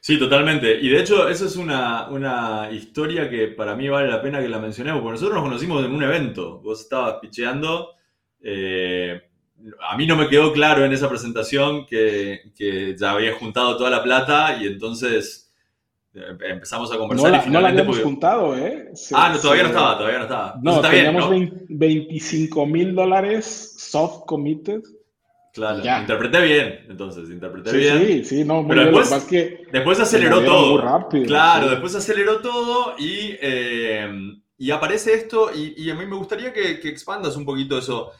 Sí, 0.00 0.18
totalmente. 0.18 0.80
Y 0.80 0.88
de 0.88 1.00
hecho, 1.00 1.28
esa 1.28 1.44
es 1.44 1.56
una, 1.56 2.08
una, 2.08 2.70
historia 2.72 3.28
que 3.28 3.48
para 3.48 3.76
mí 3.76 3.88
vale 3.88 4.08
la 4.08 4.22
pena 4.22 4.40
que 4.40 4.48
la 4.48 4.58
mencionemos, 4.58 5.02
porque 5.02 5.12
nosotros 5.12 5.34
nos 5.34 5.44
conocimos 5.44 5.84
en 5.84 5.92
un 5.92 6.02
evento. 6.02 6.60
Vos 6.60 6.80
estabas 6.80 7.16
picheando. 7.20 7.90
Eh, 8.42 9.20
a 9.88 9.96
mí 9.96 10.06
no 10.06 10.16
me 10.16 10.28
quedó 10.28 10.52
claro 10.52 10.84
en 10.84 10.92
esa 10.92 11.08
presentación 11.08 11.86
que, 11.86 12.52
que, 12.56 12.96
ya 12.98 13.12
había 13.12 13.34
juntado 13.34 13.76
toda 13.76 13.90
la 13.90 14.02
plata 14.02 14.56
y 14.60 14.66
entonces 14.66 15.41
empezamos 16.14 16.92
a 16.92 16.98
conversar. 16.98 17.30
No 17.30 17.36
la, 17.36 17.42
y 17.42 17.46
finalmente 17.46 17.52
no 17.52 17.60
la 17.60 17.68
habíamos 17.68 18.00
juntado, 18.00 18.56
¿eh? 18.56 18.92
ah, 19.14 19.30
no, 19.32 19.40
todavía 19.40 19.62
no 19.62 19.68
estaba, 19.70 19.96
todavía 19.96 20.18
no 20.18 20.24
estaba. 20.24 20.58
No, 20.62 20.80
teníamos 20.80 21.30
25 21.68 22.66
mil 22.66 22.94
dólares 22.94 23.74
soft 23.78 24.24
committed 24.26 24.82
Claro, 25.52 26.00
interpreté 26.00 26.40
bien, 26.40 26.86
entonces, 26.88 27.28
interpreté 27.28 27.76
bien. 27.76 27.98
Sí, 27.98 28.24
sí, 28.24 28.44
no, 28.44 28.62
muy 28.62 28.74
Pero 28.74 28.90
después, 28.90 29.24
que 29.24 29.66
después 29.70 30.00
aceleró 30.00 30.42
todo. 30.42 30.80
rápido, 30.80 31.26
claro, 31.26 31.68
después 31.68 31.94
aceleró 31.94 32.40
todo 32.40 32.94
y, 32.98 33.36
eh, 33.38 34.10
y 34.56 34.70
aparece 34.70 35.12
esto 35.12 35.50
y, 35.54 35.90
a 35.90 35.94
mí 35.94 36.06
me 36.06 36.16
gustaría 36.16 36.54
que, 36.54 36.80
expandas 36.88 37.36
un 37.36 37.44
poquito 37.44 37.76
eso. 37.76 38.12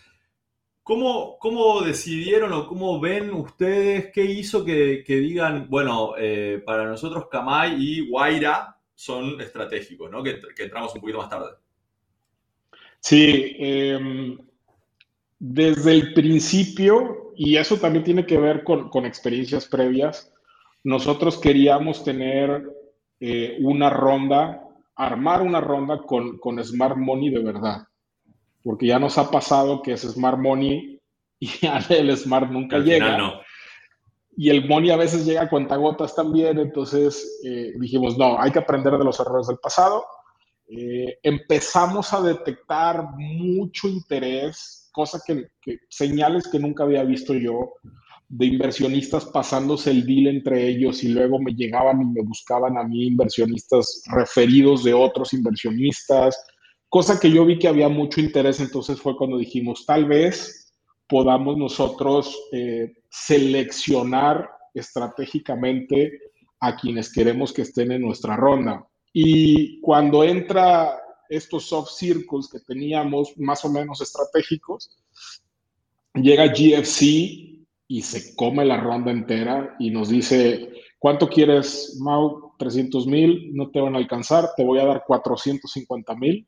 ¿Cómo, 0.82 1.38
¿Cómo, 1.38 1.80
decidieron 1.82 2.52
o 2.52 2.66
cómo 2.66 2.98
ven 3.00 3.32
ustedes 3.32 4.10
qué 4.12 4.24
hizo 4.24 4.64
que, 4.64 5.04
digan, 5.06 5.68
bueno, 5.68 6.14
eh, 6.18 6.60
para 6.64 6.84
nosotros 6.86 7.28
Kamai 7.30 7.76
y 7.80 8.08
Guaira 8.08 8.76
son 8.94 9.40
estratégicos, 9.40 10.10
¿no? 10.10 10.22
Que, 10.22 10.40
que 10.56 10.64
entramos 10.64 10.94
un 10.94 11.00
poquito 11.00 11.18
más 11.18 11.30
tarde. 11.30 11.50
Sí, 13.02 13.56
eh, 13.58 14.36
desde 15.40 15.92
el 15.92 16.14
principio, 16.14 17.32
y 17.34 17.56
eso 17.56 17.76
también 17.76 18.04
tiene 18.04 18.24
que 18.24 18.38
ver 18.38 18.62
con, 18.62 19.04
experiencias 19.04 19.66
previas, 19.66 20.32
nosotros 20.84 21.36
queríamos 21.38 22.04
tener 22.04 22.62
eh, 23.18 23.58
una 23.60 23.90
ronda, 23.90 24.62
armar 24.94 25.42
una 25.42 25.60
ronda 25.60 25.98
con, 26.06 26.64
Smart 26.64 26.96
Money 26.96 27.30
de 27.30 27.42
verdad, 27.42 27.88
porque 28.62 28.86
ya 28.86 28.98
nos 28.98 29.18
ha 29.18 29.30
pasado 29.30 29.82
que 29.82 29.92
es 29.92 30.02
Smart 30.02 30.38
Money 30.38 31.00
y 31.38 31.50
el 31.90 32.16
Smart 32.16 32.50
nunca 32.50 32.78
llega. 32.78 33.42
y 34.36 34.48
el 34.48 34.66
money 34.66 34.90
a 34.90 34.96
veces 34.96 35.26
llega 35.26 35.42
a 35.42 35.50
cuentagotas 35.50 36.14
también, 36.14 36.58
entonces 36.58 37.40
eh, 37.44 37.72
dijimos, 37.78 38.16
no, 38.16 38.40
hay 38.40 38.50
que 38.50 38.60
aprender 38.60 38.96
de 38.96 39.04
los 39.04 39.18
errores 39.20 39.46
del 39.48 39.58
pasado. 39.58 40.04
Eh, 40.68 41.18
empezamos 41.22 42.12
a 42.14 42.22
detectar 42.22 43.04
mucho 43.16 43.88
interés, 43.88 44.88
cosas 44.92 45.22
que, 45.26 45.48
señales 45.88 46.48
que 46.48 46.58
nunca 46.58 46.84
había 46.84 47.02
visto 47.02 47.34
yo, 47.34 47.74
de 48.28 48.46
inversionistas 48.46 49.26
pasándose 49.26 49.90
el 49.90 50.06
deal 50.06 50.28
entre 50.28 50.66
ellos 50.66 51.04
y 51.04 51.08
luego 51.08 51.38
me 51.38 51.52
llegaban 51.52 52.00
y 52.00 52.06
me 52.06 52.22
buscaban 52.22 52.78
a 52.78 52.84
mí 52.84 53.08
inversionistas 53.08 54.02
referidos 54.10 54.84
de 54.84 54.94
otros 54.94 55.34
inversionistas, 55.34 56.42
cosa 56.92 57.18
que 57.18 57.30
yo 57.30 57.46
vi 57.46 57.58
que 57.58 57.68
había 57.68 57.88
mucho 57.88 58.20
interés, 58.20 58.60
entonces 58.60 59.00
fue 59.00 59.16
cuando 59.16 59.38
dijimos, 59.38 59.86
tal 59.86 60.04
vez 60.04 60.74
podamos 61.08 61.56
nosotros 61.56 62.38
eh, 62.52 62.92
seleccionar 63.08 64.50
estratégicamente 64.74 66.20
a 66.60 66.76
quienes 66.76 67.10
queremos 67.10 67.50
que 67.50 67.62
estén 67.62 67.92
en 67.92 68.02
nuestra 68.02 68.36
ronda. 68.36 68.86
Y 69.10 69.80
cuando 69.80 70.22
entra 70.22 71.00
estos 71.30 71.64
soft 71.64 71.92
circles 71.96 72.50
que 72.52 72.60
teníamos 72.60 73.38
más 73.38 73.64
o 73.64 73.70
menos 73.70 74.02
estratégicos, 74.02 74.98
llega 76.12 76.52
GFC 76.52 77.06
y 77.88 78.02
se 78.02 78.36
come 78.36 78.66
la 78.66 78.76
ronda 78.76 79.10
entera 79.10 79.76
y 79.78 79.88
nos 79.88 80.10
dice, 80.10 80.74
¿cuánto 80.98 81.26
quieres, 81.30 81.96
Mau? 82.02 82.52
300 82.58 83.06
mil, 83.06 83.50
no 83.54 83.70
te 83.70 83.80
van 83.80 83.94
a 83.94 83.98
alcanzar, 83.98 84.50
te 84.54 84.62
voy 84.62 84.78
a 84.78 84.84
dar 84.84 85.04
450 85.06 86.14
mil 86.16 86.46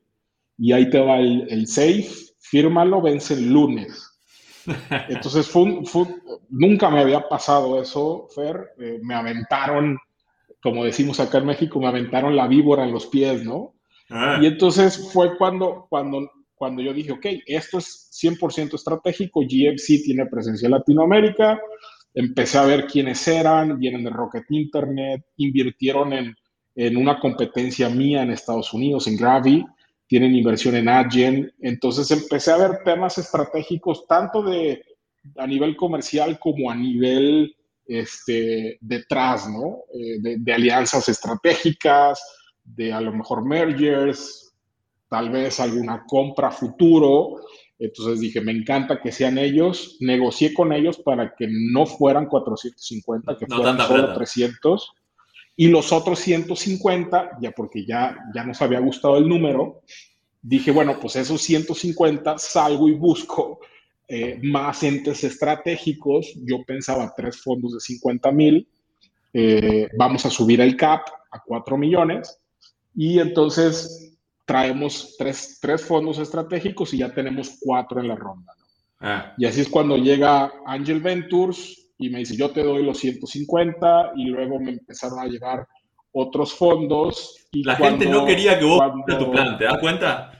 y 0.57 0.71
ahí 0.71 0.89
te 0.89 0.99
va 0.99 1.19
el, 1.19 1.47
el 1.49 1.67
safe, 1.67 2.07
fírmalo, 2.39 3.01
vence 3.01 3.33
el 3.33 3.51
lunes. 3.51 4.15
Entonces, 5.09 5.47
fue, 5.47 5.81
nunca 6.49 6.89
me 6.89 6.99
había 6.99 7.27
pasado 7.27 7.81
eso, 7.81 8.27
Fer. 8.33 8.71
Eh, 8.79 8.99
me 9.03 9.13
aventaron, 9.13 9.97
como 10.61 10.83
decimos 10.83 11.19
acá 11.19 11.39
en 11.39 11.45
México, 11.45 11.79
me 11.79 11.87
aventaron 11.87 12.35
la 12.35 12.47
víbora 12.47 12.83
en 12.83 12.91
los 12.91 13.07
pies, 13.07 13.43
¿no? 13.43 13.75
Ah. 14.09 14.39
Y 14.41 14.45
entonces 14.45 15.09
fue 15.11 15.37
cuando, 15.37 15.87
cuando, 15.89 16.29
cuando 16.55 16.81
yo 16.81 16.93
dije, 16.93 17.11
ok, 17.11 17.25
esto 17.45 17.79
es 17.79 18.09
100% 18.21 18.75
estratégico, 18.75 19.41
GFC 19.41 20.03
tiene 20.03 20.25
presencia 20.27 20.67
en 20.67 20.73
Latinoamérica, 20.73 21.59
empecé 22.13 22.57
a 22.57 22.65
ver 22.65 22.85
quiénes 22.85 23.27
eran, 23.27 23.77
vienen 23.79 24.03
de 24.03 24.09
Rocket 24.11 24.45
Internet, 24.49 25.25
invirtieron 25.37 26.13
en, 26.13 26.35
en 26.75 26.97
una 26.97 27.19
competencia 27.19 27.89
mía 27.89 28.21
en 28.21 28.31
Estados 28.31 28.73
Unidos, 28.73 29.07
en 29.07 29.17
Gravy, 29.17 29.65
tienen 30.07 30.35
inversión 30.35 30.75
en 30.75 30.89
Adyen. 30.89 31.53
Entonces 31.59 32.09
empecé 32.11 32.51
a 32.51 32.57
ver 32.57 32.83
temas 32.83 33.17
estratégicos 33.17 34.05
tanto 34.07 34.41
de 34.43 34.83
a 35.37 35.47
nivel 35.47 35.75
comercial 35.75 36.37
como 36.39 36.69
a 36.69 36.75
nivel 36.75 37.55
este, 37.87 38.77
detrás, 38.81 39.49
¿no? 39.49 39.83
Eh, 39.93 40.37
de, 40.37 40.53
alianzas 40.53 41.09
estratégicas, 41.09 42.19
de 42.63 42.93
a 42.93 43.01
lo 43.01 43.11
mejor 43.11 43.43
mergers, 43.43 44.53
tal 45.09 45.31
vez 45.31 45.59
alguna 45.59 46.03
compra 46.07 46.51
futuro. 46.51 47.41
Entonces 47.77 48.19
dije, 48.19 48.41
me 48.41 48.51
encanta 48.51 49.01
que 49.01 49.11
sean 49.11 49.37
ellos. 49.37 49.97
Negocié 49.99 50.53
con 50.53 50.71
ellos 50.71 50.99
para 50.99 51.35
que 51.35 51.47
no 51.49 51.85
fueran 51.85 52.27
450, 52.27 53.37
que 53.37 53.47
fueran 53.47 53.79
solo 53.79 54.13
300 54.13 54.93
y 55.55 55.67
los 55.69 55.91
otros 55.91 56.19
150, 56.19 57.37
ya 57.41 57.51
porque 57.51 57.85
ya, 57.85 58.17
ya 58.33 58.43
nos 58.43 58.61
había 58.61 58.79
gustado 58.79 59.17
el 59.17 59.27
número, 59.27 59.81
dije, 60.41 60.71
bueno, 60.71 60.99
pues 60.99 61.15
esos 61.15 61.41
150 61.41 62.37
salgo 62.37 62.87
y 62.89 62.93
busco 62.93 63.59
eh, 64.07 64.39
más 64.43 64.83
entes 64.83 65.23
estratégicos. 65.23 66.33
Yo 66.43 66.63
pensaba 66.63 67.13
tres 67.15 67.41
fondos 67.41 67.73
de 67.73 67.79
50 67.79 68.31
mil, 68.31 68.67
eh, 69.33 69.89
vamos 69.97 70.25
a 70.25 70.29
subir 70.29 70.61
el 70.61 70.77
CAP 70.77 71.07
a 71.31 71.41
4 71.43 71.77
millones 71.77 72.39
y 72.95 73.19
entonces 73.19 74.17
traemos 74.45 75.15
tres, 75.17 75.57
tres 75.59 75.83
fondos 75.83 76.19
estratégicos 76.19 76.93
y 76.93 76.99
ya 76.99 77.13
tenemos 77.13 77.57
cuatro 77.59 77.99
en 77.99 78.07
la 78.07 78.15
ronda. 78.15 78.53
Ah. 78.99 79.33
Y 79.37 79.45
así 79.45 79.61
es 79.61 79.69
cuando 79.69 79.97
llega 79.97 80.53
Angel 80.65 81.01
Ventures, 81.01 81.84
y 81.97 82.09
me 82.09 82.19
dice, 82.19 82.35
yo 82.35 82.51
te 82.51 82.63
doy 82.63 82.83
los 82.83 82.97
150 82.99 84.13
y 84.15 84.25
luego 84.25 84.59
me 84.59 84.71
empezaron 84.71 85.19
a 85.19 85.25
llegar 85.25 85.67
otros 86.11 86.53
fondos. 86.53 87.47
Y 87.51 87.63
la 87.63 87.75
gente 87.75 88.05
no 88.05 88.25
quería 88.25 88.59
que 88.59 88.65
vos 88.65 88.79
cuando... 88.79 89.17
tu 89.17 89.31
plan, 89.31 89.57
¿te 89.57 89.65
das 89.65 89.79
cuenta? 89.79 90.31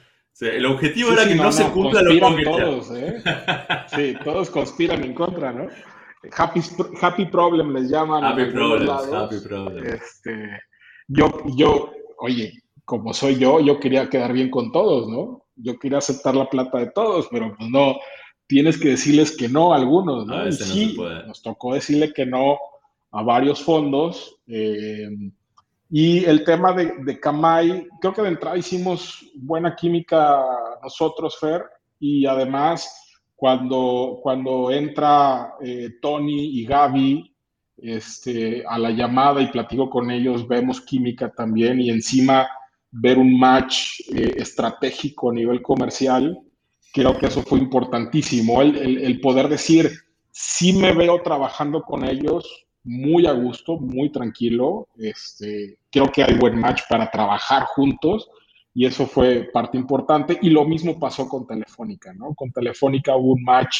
el 0.41 0.65
objetivo 0.65 1.13
era 1.13 1.25
que 1.25 1.35
no, 1.35 1.51
se 1.51 1.63
cumpla 1.71 2.01
lo 2.01 2.35
que 2.35 2.43
todos, 2.43 2.91
¿eh? 2.91 3.23
Sí, 3.95 4.15
todos 4.23 4.49
conspiran 4.49 5.01
en 5.03 5.13
contra, 5.13 5.53
¿no? 5.53 5.67
Happy, 6.35 6.59
happy 7.01 7.25
problem 7.25 7.73
les 7.73 7.89
llaman. 7.89 8.23
Happy 8.23 8.45
problem, 8.51 8.89
happy 8.89 9.39
problem. 9.39 9.85
Este, 9.85 10.59
yo, 11.07 11.41
yo, 11.55 11.91
oye, 12.17 12.51
como 12.83 13.13
soy 13.13 13.37
yo, 13.37 13.59
yo 13.59 13.79
quería 13.79 14.09
quedar 14.09 14.33
bien 14.33 14.49
con 14.49 14.71
todos, 14.71 15.07
¿no? 15.07 15.45
Yo 15.55 15.77
quería 15.79 15.99
aceptar 15.99 16.35
la 16.35 16.49
plata 16.49 16.79
de 16.79 16.91
todos, 16.91 17.27
pero 17.31 17.55
pues 17.55 17.69
no, 17.69 17.95
tienes 18.47 18.77
que 18.77 18.89
decirles 18.89 19.35
que 19.35 19.49
no 19.49 19.73
a 19.73 19.77
algunos, 19.77 20.25
¿no? 20.25 20.51
sí, 20.51 20.97
nos 21.27 21.41
tocó 21.41 21.73
decirle 21.73 22.13
que 22.13 22.25
no 22.25 22.57
a 23.11 23.23
varios 23.23 23.61
fondos. 23.61 24.37
Eh, 24.47 25.09
y 25.89 26.25
el 26.25 26.43
tema 26.43 26.73
de, 26.73 26.93
de 27.03 27.19
Kamai, 27.19 27.87
creo 28.01 28.13
que 28.13 28.21
de 28.21 28.29
entrada 28.29 28.57
hicimos 28.57 29.25
buena 29.35 29.75
química 29.75 30.43
nosotros, 30.83 31.37
Fer, 31.39 31.63
y 31.99 32.25
además 32.25 33.05
cuando, 33.35 34.19
cuando 34.21 34.71
entra 34.71 35.55
eh, 35.61 35.95
Tony 36.01 36.59
y 36.59 36.65
Gaby 36.65 37.35
este, 37.77 38.63
a 38.67 38.79
la 38.79 38.91
llamada 38.91 39.41
y 39.41 39.47
platico 39.47 39.89
con 39.89 40.09
ellos, 40.09 40.47
vemos 40.47 40.81
química 40.81 41.31
también 41.31 41.81
y 41.81 41.89
encima 41.89 42.47
ver 42.91 43.17
un 43.17 43.37
match 43.37 43.99
eh, 44.13 44.35
estratégico 44.37 45.29
a 45.29 45.33
nivel 45.33 45.61
comercial 45.61 46.39
creo 46.95 47.17
que 47.17 47.25
eso 47.25 47.43
fue 47.43 47.59
importantísimo, 47.59 48.61
el, 48.61 49.19
poder 49.19 49.49
decir, 49.49 49.91
sí 50.31 50.71
me 50.71 50.93
veo 50.93 51.21
trabajando 51.21 51.81
con 51.81 52.05
ellos 52.05 52.67
muy 52.85 53.27
a 53.27 53.33
gusto, 53.33 53.77
muy 53.77 54.13
tranquilo, 54.13 54.87
este, 54.97 55.77
creo 55.91 56.09
que 56.09 56.23
hay 56.23 56.35
buen 56.35 56.57
match 56.57 56.83
para 56.89 57.11
trabajar 57.11 57.63
juntos 57.63 58.29
y 58.73 58.85
eso 58.85 59.05
fue 59.07 59.49
parte 59.51 59.77
importante 59.77 60.39
y 60.41 60.49
lo 60.51 60.63
mismo 60.63 60.97
pasó 60.97 61.27
con 61.27 61.45
Telefónica, 61.45 62.13
¿no? 62.13 62.33
Con 62.33 62.49
Telefónica 62.53 63.17
hubo 63.17 63.33
un 63.33 63.43
match, 63.43 63.75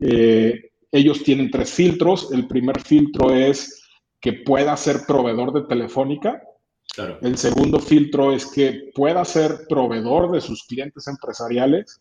eh, 0.00 0.60
ellos 0.90 1.22
tienen 1.22 1.52
tres 1.52 1.72
filtros, 1.72 2.32
el 2.32 2.48
primer 2.48 2.80
filtro 2.80 3.32
es 3.32 3.84
que 4.20 4.32
pueda 4.32 4.76
ser 4.76 5.02
proveedor 5.06 5.52
de 5.52 5.68
Telefónica, 5.68 6.42
El 7.20 7.36
segundo 7.38 7.78
filtro 7.78 8.32
es 8.32 8.46
que 8.46 8.90
pueda 8.94 9.24
ser 9.24 9.66
proveedor 9.68 10.32
de 10.32 10.40
sus 10.40 10.64
clientes 10.64 11.06
empresariales. 11.06 12.00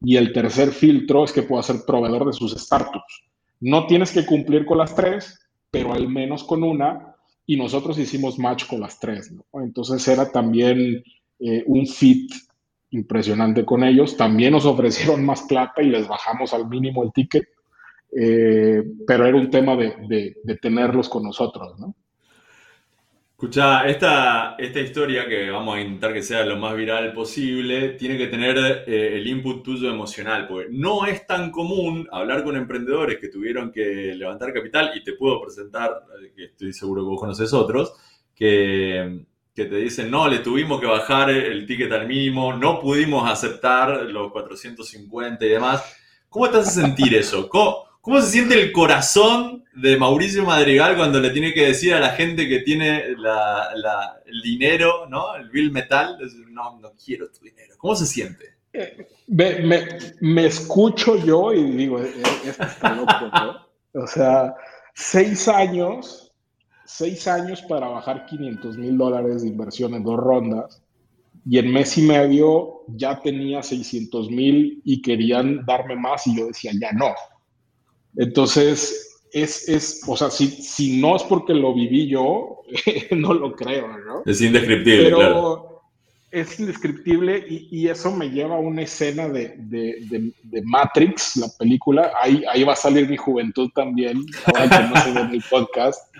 Y 0.00 0.16
el 0.16 0.32
tercer 0.32 0.70
filtro 0.70 1.24
es 1.24 1.32
que 1.32 1.42
pueda 1.42 1.62
ser 1.62 1.84
proveedor 1.86 2.26
de 2.26 2.32
sus 2.32 2.52
startups. 2.52 3.24
No 3.60 3.86
tienes 3.86 4.12
que 4.12 4.26
cumplir 4.26 4.66
con 4.66 4.78
las 4.78 4.94
tres, 4.94 5.38
pero 5.70 5.92
al 5.92 6.08
menos 6.08 6.44
con 6.44 6.62
una. 6.62 7.14
Y 7.46 7.56
nosotros 7.56 7.98
hicimos 7.98 8.38
match 8.38 8.66
con 8.66 8.80
las 8.80 8.98
tres. 9.00 9.32
Entonces 9.54 10.06
era 10.08 10.30
también 10.30 11.02
eh, 11.38 11.64
un 11.66 11.86
fit 11.86 12.30
impresionante 12.90 13.64
con 13.64 13.84
ellos. 13.84 14.16
También 14.16 14.52
nos 14.52 14.66
ofrecieron 14.66 15.24
más 15.24 15.42
plata 15.42 15.82
y 15.82 15.90
les 15.90 16.06
bajamos 16.06 16.52
al 16.52 16.68
mínimo 16.68 17.02
el 17.02 17.12
ticket. 17.12 17.44
Eh, 18.18 18.82
pero 19.06 19.26
era 19.26 19.36
un 19.36 19.50
tema 19.50 19.76
de, 19.76 19.94
de, 20.08 20.36
de 20.42 20.56
tenerlos 20.56 21.08
con 21.08 21.22
nosotros, 21.22 21.78
¿no? 21.78 21.94
Escucha, 23.38 23.86
esta, 23.86 24.54
esta 24.56 24.80
historia 24.80 25.28
que 25.28 25.50
vamos 25.50 25.76
a 25.76 25.80
intentar 25.82 26.14
que 26.14 26.22
sea 26.22 26.42
lo 26.42 26.56
más 26.56 26.74
viral 26.74 27.12
posible, 27.12 27.90
tiene 27.90 28.16
que 28.16 28.28
tener 28.28 28.56
eh, 28.86 29.18
el 29.18 29.26
input 29.26 29.62
tuyo 29.62 29.90
emocional, 29.90 30.48
porque 30.48 30.68
no 30.70 31.04
es 31.04 31.26
tan 31.26 31.50
común 31.50 32.08
hablar 32.10 32.42
con 32.44 32.56
emprendedores 32.56 33.18
que 33.18 33.28
tuvieron 33.28 33.70
que 33.70 34.14
levantar 34.14 34.54
capital, 34.54 34.92
y 34.94 35.04
te 35.04 35.12
puedo 35.12 35.38
presentar, 35.38 36.04
eh, 36.18 36.32
que 36.34 36.44
estoy 36.44 36.72
seguro 36.72 37.02
que 37.02 37.08
vos 37.10 37.20
conoces 37.20 37.52
otros, 37.52 37.92
que, 38.34 39.26
que 39.54 39.66
te 39.66 39.76
dicen, 39.76 40.10
no, 40.10 40.28
le 40.28 40.38
tuvimos 40.38 40.80
que 40.80 40.86
bajar 40.86 41.28
el 41.28 41.66
ticket 41.66 41.92
al 41.92 42.08
mínimo, 42.08 42.54
no 42.54 42.80
pudimos 42.80 43.30
aceptar 43.30 44.04
los 44.04 44.32
450 44.32 45.44
y 45.44 45.48
demás. 45.50 45.94
¿Cómo 46.30 46.48
te 46.48 46.56
hace 46.56 46.80
sentir 46.80 47.14
eso? 47.14 47.50
¿Cómo, 47.50 47.84
¿Cómo 48.06 48.20
se 48.20 48.30
siente 48.30 48.54
el 48.54 48.70
corazón 48.70 49.64
de 49.74 49.96
Mauricio 49.96 50.44
Madrigal 50.44 50.96
cuando 50.96 51.18
le 51.18 51.30
tiene 51.30 51.52
que 51.52 51.66
decir 51.66 51.92
a 51.92 51.98
la 51.98 52.10
gente 52.10 52.48
que 52.48 52.60
tiene 52.60 52.98
el 52.98 54.42
dinero, 54.44 55.08
¿no? 55.08 55.34
El 55.34 55.50
bill 55.50 55.72
metal, 55.72 56.16
no, 56.50 56.78
no 56.78 56.92
quiero 57.04 57.28
tu 57.32 57.44
dinero. 57.44 57.74
¿Cómo 57.76 57.96
se 57.96 58.06
siente? 58.06 58.44
Eh, 58.72 59.08
me, 59.26 60.46
escucho 60.46 61.16
yo 61.16 61.52
y 61.52 61.68
digo, 61.72 62.00
eh, 62.00 62.12
esto 62.44 62.62
está 62.62 62.94
loco, 62.94 63.12
¿no? 63.92 64.02
O 64.04 64.06
sea, 64.06 64.54
seis 64.94 65.48
años, 65.48 66.32
seis 66.84 67.26
años 67.26 67.60
para 67.62 67.88
bajar 67.88 68.24
500 68.26 68.78
mil 68.78 68.96
dólares 68.96 69.42
de 69.42 69.48
inversión 69.48 69.94
en 69.94 70.04
dos 70.04 70.20
rondas 70.20 70.80
y 71.44 71.58
en 71.58 71.72
mes 71.72 71.98
y 71.98 72.02
medio 72.02 72.82
ya 72.86 73.20
tenía 73.20 73.64
600 73.64 74.30
mil 74.30 74.80
y 74.84 75.02
querían 75.02 75.66
darme 75.66 75.96
más 75.96 76.24
y 76.28 76.38
yo 76.38 76.46
decía, 76.46 76.70
ya 76.80 76.92
no. 76.92 77.12
Entonces, 78.16 79.06
es, 79.32 79.68
es, 79.68 80.02
o 80.06 80.16
sea, 80.16 80.30
si, 80.30 80.48
si 80.48 81.00
no 81.00 81.16
es 81.16 81.22
porque 81.24 81.54
lo 81.54 81.74
viví 81.74 82.08
yo, 82.08 82.62
no 83.10 83.34
lo 83.34 83.54
creo, 83.54 83.88
¿no? 83.98 84.22
Es 84.24 84.40
indescriptible, 84.40 85.04
Pero 85.04 85.16
claro. 85.16 85.72
Es 86.30 86.58
indescriptible 86.58 87.44
y, 87.48 87.68
y, 87.70 87.88
eso 87.88 88.10
me 88.10 88.28
lleva 88.28 88.56
a 88.56 88.58
una 88.58 88.82
escena 88.82 89.28
de, 89.28 89.54
de, 89.56 90.32
de, 90.42 90.62
Matrix, 90.64 91.36
la 91.36 91.46
película. 91.58 92.12
Ahí, 92.20 92.42
ahí 92.52 92.64
va 92.64 92.72
a 92.72 92.76
salir 92.76 93.08
mi 93.08 93.16
juventud 93.16 93.70
también, 93.74 94.18
ahora 94.44 94.68
que 94.68 94.88
no 94.88 94.96
se 95.02 95.12
ve 95.12 95.20
en 95.20 95.30
el 95.30 95.44
podcast. 95.48 96.14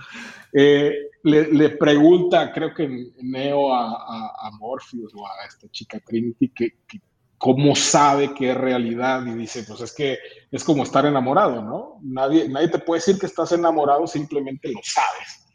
Eh, 0.53 0.93
le, 1.25 1.53
le, 1.53 1.71
pregunta, 1.71 2.53
creo 2.53 2.73
que 2.73 3.09
Neo 3.21 3.75
a, 3.75 3.91
a, 3.91 4.47
a, 4.47 4.51
Morpheus 4.53 5.13
o 5.15 5.27
a 5.27 5.47
esta 5.47 5.69
chica 5.71 6.01
Trinity, 6.01 6.49
que, 6.49 6.71
que 6.87 7.01
cómo 7.38 7.77
sabe 7.77 8.35
que 8.35 8.51
es 8.51 8.57
realidad 8.57 9.25
y 9.27 9.35
dice, 9.35 9.64
pues 9.64 9.81
es 9.81 9.94
que 9.94 10.18
es 10.51 10.64
como 10.64 10.83
estar 10.83 11.05
enamorado, 11.05 11.62
¿no? 11.62 11.99
Nadie, 12.03 12.49
nadie 12.49 12.68
te 12.68 12.79
puede 12.79 13.01
decir 13.01 13.18
que 13.18 13.27
estás 13.27 13.53
enamorado, 13.53 14.07
simplemente 14.07 14.72
lo 14.72 14.81
sabes. 14.83 15.46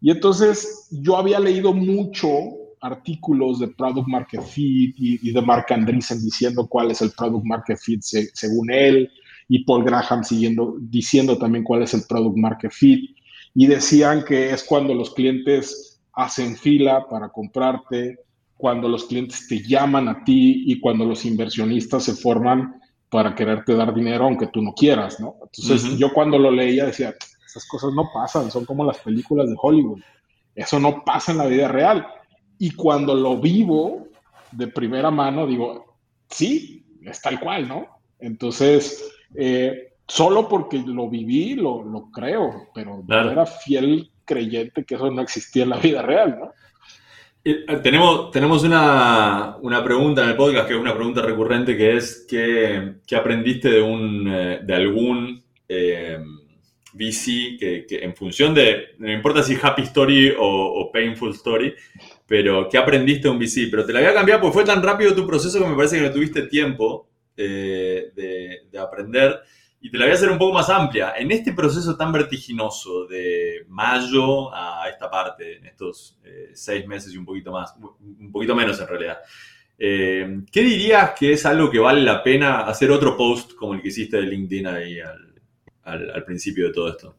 Y 0.00 0.10
entonces 0.10 0.88
yo 0.90 1.16
había 1.16 1.40
leído 1.40 1.72
mucho 1.72 2.28
artículos 2.80 3.58
de 3.58 3.68
Product 3.68 4.08
Market 4.08 4.42
Fit 4.42 4.94
y, 4.96 5.32
de 5.32 5.42
Mark 5.42 5.66
Andreessen 5.70 6.22
diciendo 6.22 6.66
cuál 6.68 6.90
es 6.90 7.02
el 7.02 7.10
Product 7.10 7.44
Market 7.44 7.78
Fit 7.78 8.00
según 8.02 8.70
él 8.70 9.10
y 9.48 9.64
Paul 9.64 9.84
Graham 9.84 10.22
siguiendo, 10.22 10.76
diciendo 10.80 11.38
también 11.38 11.64
cuál 11.64 11.82
es 11.82 11.94
el 11.94 12.02
Product 12.08 12.36
Market 12.36 12.70
Fit 12.70 13.16
y 13.54 13.66
decían 13.66 14.24
que 14.24 14.50
es 14.50 14.62
cuando 14.62 14.94
los 14.94 15.12
clientes 15.14 16.00
hacen 16.12 16.56
fila 16.56 17.06
para 17.08 17.30
comprarte, 17.30 18.18
cuando 18.58 18.88
los 18.88 19.04
clientes 19.04 19.46
te 19.48 19.62
llaman 19.62 20.08
a 20.08 20.24
ti 20.24 20.64
y 20.66 20.80
cuando 20.80 21.06
los 21.06 21.24
inversionistas 21.24 22.04
se 22.04 22.14
forman 22.14 22.80
para 23.08 23.34
quererte 23.34 23.74
dar 23.74 23.94
dinero 23.94 24.24
aunque 24.24 24.48
tú 24.48 24.60
no 24.60 24.74
quieras, 24.74 25.18
¿no? 25.20 25.36
Entonces 25.40 25.96
yo 25.96 26.12
cuando 26.12 26.38
lo 26.38 26.50
leía 26.50 26.86
decía, 26.86 27.14
esas 27.46 27.66
cosas 27.66 27.92
no 27.94 28.10
pasan, 28.12 28.50
son 28.50 28.66
como 28.66 28.84
las 28.84 28.98
películas 28.98 29.48
de 29.48 29.56
Hollywood, 29.60 30.00
eso 30.54 30.78
no 30.80 31.04
pasa 31.04 31.32
en 31.32 31.38
la 31.38 31.46
vida 31.46 31.68
real. 31.68 32.06
Y 32.58 32.72
cuando 32.72 33.14
lo 33.14 33.38
vivo 33.38 34.08
de 34.50 34.66
primera 34.66 35.10
mano, 35.10 35.46
digo, 35.46 35.96
sí, 36.28 36.84
es 37.02 37.22
tal 37.22 37.38
cual, 37.38 37.68
¿no? 37.68 37.86
Entonces, 38.18 39.08
eh, 39.36 39.94
solo 40.08 40.48
porque 40.48 40.82
lo 40.84 41.08
viví, 41.08 41.54
lo, 41.54 41.84
lo 41.84 42.10
creo, 42.10 42.68
pero 42.74 43.04
era 43.08 43.46
fiel 43.46 44.10
creyente 44.24 44.84
que 44.84 44.96
eso 44.96 45.10
no 45.10 45.22
existía 45.22 45.62
en 45.62 45.70
la 45.70 45.78
vida 45.78 46.02
real, 46.02 46.38
¿no? 46.40 46.50
Eh, 47.44 47.64
tenemos, 47.82 48.30
tenemos 48.30 48.64
una, 48.64 49.56
pregunta 49.84 50.22
en 50.22 50.30
el 50.30 50.36
podcast 50.36 50.66
que 50.66 50.74
es 50.74 50.80
una 50.80 50.94
pregunta 50.94 51.22
recurrente 51.22 51.76
que 51.76 51.96
es 51.96 52.26
¿qué, 52.28 52.94
aprendiste 53.16 53.70
de, 53.70 53.80
un, 53.80 54.28
eh, 54.28 54.60
de 54.62 54.74
algún 54.74 55.42
eh, 55.68 56.18
VC 56.92 57.56
que, 57.58 57.86
en 58.02 58.14
función 58.16 58.54
de, 58.54 58.88
no 58.98 59.12
importa 59.12 59.42
si 59.42 59.56
happy 59.60 59.82
story 59.82 60.34
o, 60.36 60.90
painful 60.92 61.30
story, 61.30 61.74
pero 62.26 62.68
¿qué 62.68 62.76
aprendiste 62.76 63.28
de 63.28 63.30
un 63.30 63.38
VC? 63.38 63.68
Pero 63.70 63.86
te 63.86 63.92
la 63.92 64.00
voy 64.00 64.08
a 64.08 64.14
cambiar 64.14 64.40
porque 64.40 64.54
fue 64.54 64.64
tan 64.64 64.82
rápido 64.82 65.14
tu 65.14 65.26
proceso 65.26 65.60
que 65.60 65.66
me 65.66 65.76
parece 65.76 65.96
que 65.96 66.02
no 66.02 66.12
tuviste 66.12 66.42
tiempo 66.42 67.08
de, 67.36 68.10
de 68.70 68.78
aprender. 68.78 69.40
Y 69.80 69.90
te 69.90 69.98
la 69.98 70.06
voy 70.06 70.12
a 70.12 70.14
hacer 70.14 70.30
un 70.30 70.38
poco 70.38 70.54
más 70.54 70.68
amplia. 70.70 71.14
En 71.16 71.30
este 71.30 71.52
proceso 71.52 71.96
tan 71.96 72.10
vertiginoso 72.10 73.06
de 73.06 73.64
mayo 73.68 74.52
a 74.52 74.88
esta 74.90 75.08
parte, 75.08 75.58
en 75.58 75.66
estos 75.66 76.18
eh, 76.24 76.50
seis 76.52 76.86
meses 76.86 77.14
y 77.14 77.16
un 77.16 77.24
poquito 77.24 77.52
más, 77.52 77.74
un 77.78 78.32
poquito 78.32 78.56
menos 78.56 78.80
en 78.80 78.88
realidad, 78.88 79.18
eh, 79.78 80.40
¿qué 80.50 80.60
dirías 80.62 81.12
que 81.16 81.32
es 81.32 81.46
algo 81.46 81.70
que 81.70 81.78
vale 81.78 82.02
la 82.02 82.22
pena 82.22 82.62
hacer 82.62 82.90
otro 82.90 83.16
post 83.16 83.54
como 83.54 83.74
el 83.74 83.82
que 83.82 83.88
hiciste 83.88 84.16
de 84.16 84.24
LinkedIn 84.24 84.66
ahí 84.66 84.98
al, 85.84 86.24
principio 86.24 86.66
de 86.66 86.72
todo 86.72 86.88
esto? 86.88 87.14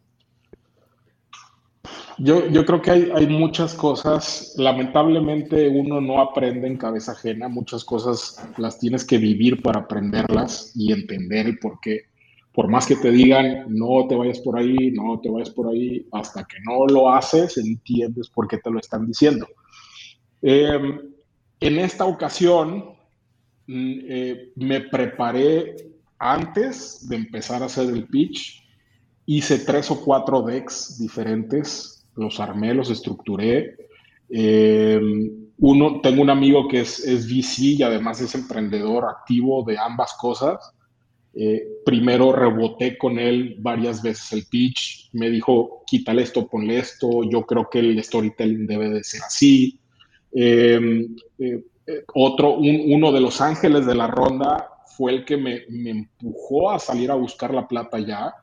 Yo, 2.17 2.49
yo, 2.49 2.65
creo 2.65 2.81
que 2.81 2.91
hay, 2.91 3.11
hay, 3.15 3.27
muchas 3.27 3.73
cosas, 3.73 4.53
lamentablemente 4.57 5.69
uno 5.69 6.01
no 6.01 6.19
aprende 6.19 6.67
en 6.67 6.75
cabeza 6.75 7.13
ajena, 7.13 7.47
muchas 7.47 7.85
cosas 7.85 8.45
las 8.57 8.77
tienes 8.77 9.05
que 9.05 9.17
vivir 9.17 9.61
para 9.61 9.79
aprenderlas 9.79 10.73
y 10.75 10.91
entender 10.91 11.47
el 11.47 11.59
por 11.59 11.79
qué 11.79 12.08
por 12.59 12.67
más 12.67 12.85
que 12.85 12.97
te 12.97 13.09
digan, 13.09 13.67
no 13.69 14.05
te 14.05 14.15
vayas 14.15 14.41
por 14.41 14.59
ahí, 14.59 14.91
no 14.91 15.17
te 15.21 15.29
vayas 15.29 15.49
por 15.49 15.69
ahí, 15.69 16.05
hasta 16.11 16.43
que 16.43 16.57
no 16.67 16.87
lo 16.87 17.09
haces, 17.09 17.57
entiendes 17.57 18.27
por 18.27 18.49
qué 18.49 18.57
te 18.57 18.69
lo 18.69 18.79
están 18.79 19.07
diciendo. 19.07 19.47
Em, 20.41 20.99
en 21.61 21.79
esta 21.79 22.03
ocasión, 22.03 22.97
mm, 23.65 23.99
eh, 24.09 24.51
me 24.57 24.81
preparé 24.81 25.73
antes 26.17 27.07
de 27.07 27.15
empezar 27.15 27.63
a 27.63 27.67
hacer 27.67 27.93
el 27.93 28.07
pitch, 28.07 28.61
hice 29.25 29.59
tres 29.59 29.89
o 29.89 30.03
cuatro 30.03 30.41
decks 30.41 30.99
diferentes, 30.99 32.09
los 32.17 32.41
armé, 32.41 32.73
los 32.73 32.89
estructuré. 32.89 33.77
Em, 34.27 35.47
uno, 35.59 36.01
tengo 36.01 36.21
un 36.21 36.29
amigo 36.29 36.67
que 36.67 36.81
es, 36.81 36.99
es 37.07 37.25
VC 37.25 37.77
y 37.77 37.83
además 37.83 38.19
es 38.19 38.35
emprendedor 38.35 39.05
activo 39.05 39.63
de 39.63 39.77
ambas 39.77 40.13
cosas 40.19 40.73
eh, 41.41 41.65
primero 41.85 42.33
reboté 42.33 42.97
con 42.97 43.17
él 43.17 43.55
varias 43.59 44.01
veces 44.03 44.33
el 44.33 44.45
pitch, 44.47 45.09
me 45.13 45.29
dijo, 45.29 45.83
quítale 45.87 46.23
esto, 46.23 46.45
ponle 46.49 46.79
esto, 46.79 47.23
yo 47.23 47.43
creo 47.43 47.69
que 47.71 47.79
el 47.79 48.03
storytelling 48.03 48.67
debe 48.67 48.89
de 48.89 49.01
ser 49.05 49.21
así. 49.25 49.79
Em, 50.33 51.15
eh, 51.37 51.63
eh, 51.87 52.03
otro, 52.13 52.55
uno 52.57 53.13
de 53.13 53.21
los 53.21 53.39
ángeles 53.39 53.85
de 53.85 53.95
la 53.95 54.07
ronda 54.07 54.67
fue 54.97 55.13
el 55.13 55.23
que 55.23 55.37
me, 55.37 55.63
empujó 55.69 56.71
a 56.71 56.79
salir 56.79 57.09
a 57.09 57.15
buscar 57.15 57.53
la 57.53 57.65
plata 57.65 57.99
ya. 57.99 58.33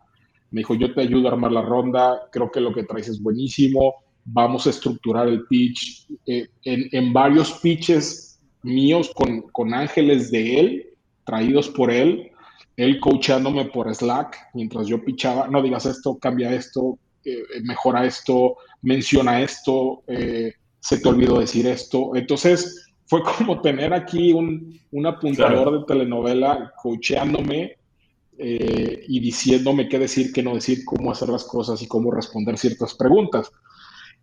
Me 0.51 0.61
dijo, 0.61 0.75
yo 0.75 0.95
te 0.95 1.03
ayudo 1.03 1.29
a 1.29 1.33
armar 1.33 1.53
la 1.53 1.61
ronda, 1.61 2.23
creo 2.33 2.51
que 2.51 2.63
lo 2.63 2.73
que 2.73 2.85
traes 2.85 3.09
es 3.09 3.23
buenísimo, 3.23 3.97
vamos 4.25 4.67
a 4.67 4.71
estructurar 4.71 5.29
el 5.29 5.47
pitch. 5.49 6.07
en, 6.25 7.13
varios 7.13 7.53
pitches 7.61 8.41
míos 8.63 9.13
con 9.53 9.75
ángeles 9.75 10.31
de 10.31 10.61
él, 10.61 10.87
traídos 11.27 11.69
por 11.69 11.91
él, 11.91 12.33
él 12.77 13.01
coachándome 13.01 13.67
por 13.67 13.93
Slack 13.95 14.51
mientras 14.55 14.87
yo 14.87 15.03
pichaba, 15.03 15.49
no 15.49 15.63
digas 15.63 15.87
esto, 15.87 16.19
cambia 16.19 16.53
esto, 16.53 16.99
eh, 17.25 17.43
mejora 17.63 18.05
esto, 18.05 18.57
menciona 18.83 19.41
esto, 19.41 20.03
eh, 20.07 20.53
se 20.79 20.99
te 20.99 21.09
olvidó 21.09 21.41
decir 21.41 21.67
esto. 21.67 22.15
Entonces 22.15 22.87
fue 23.07 23.23
como 23.23 23.61
tener 23.61 23.95
aquí 23.95 24.33
un, 24.33 24.79
apuntador 25.07 25.81
de 25.81 25.87
telenovela 25.87 26.73
coachándome 26.81 27.77
eh, 28.39 29.05
y 29.09 29.21
diciéndome 29.21 29.89
qué 29.89 29.99
decir, 29.99 30.33
qué 30.33 30.43
no 30.43 30.55
decir, 30.55 30.85
cómo 30.85 31.11
hacer 31.11 31.31
las 31.31 31.45
cosas 31.45 31.81
y 31.83 31.89
cómo 31.89 32.11
responder 32.11 32.59
ciertas 32.59 32.95
preguntas. 32.95 33.51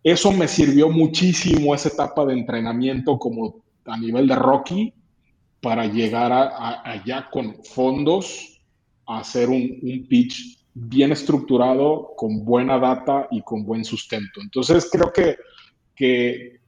Eso 0.02 0.30
me 0.32 0.46
sirvió 0.46 0.90
muchísimo 0.90 1.74
esa 1.74 1.88
etapa 1.88 2.24
de 2.26 2.34
entrenamiento 2.34 3.18
como 3.18 3.64
a 3.86 3.98
nivel 3.98 4.28
de 4.28 4.36
Rocky, 4.36 4.94
para 5.64 5.86
llegar 5.86 6.30
allá 6.84 7.26
con 7.30 7.54
fondos 7.64 8.60
a 9.06 9.20
hacer 9.20 9.48
un, 9.48 9.80
pitch 10.10 10.58
bien 10.74 11.10
estructurado, 11.10 12.12
con 12.18 12.44
buena 12.44 12.78
data 12.78 13.28
y 13.30 13.40
con 13.40 13.64
buen 13.64 13.82
sustento. 13.82 14.42
Entonces 14.42 14.90
creo 14.92 15.10
que, 15.10 15.38
que 15.96 16.60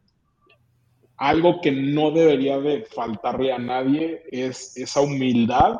algo 1.18 1.60
que 1.60 1.72
no 1.72 2.10
debería 2.10 2.58
de 2.58 2.86
faltarle 2.86 3.52
a 3.52 3.58
nadie 3.58 4.22
es 4.32 4.74
esa 4.78 5.02
humildad 5.02 5.74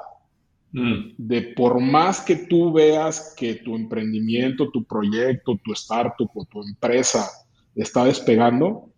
mm. 0.72 1.14
de 1.16 1.40
por 1.56 1.80
más 1.80 2.20
que 2.20 2.36
tú 2.36 2.70
veas 2.70 3.34
que 3.34 3.54
tu 3.54 3.76
emprendimiento, 3.76 4.70
tu 4.70 4.84
proyecto, 4.84 5.58
tu 5.64 5.72
startup 5.72 6.28
o 6.34 6.44
tu 6.44 6.62
empresa 6.62 7.30
está 7.74 8.04
despegando, 8.04 8.90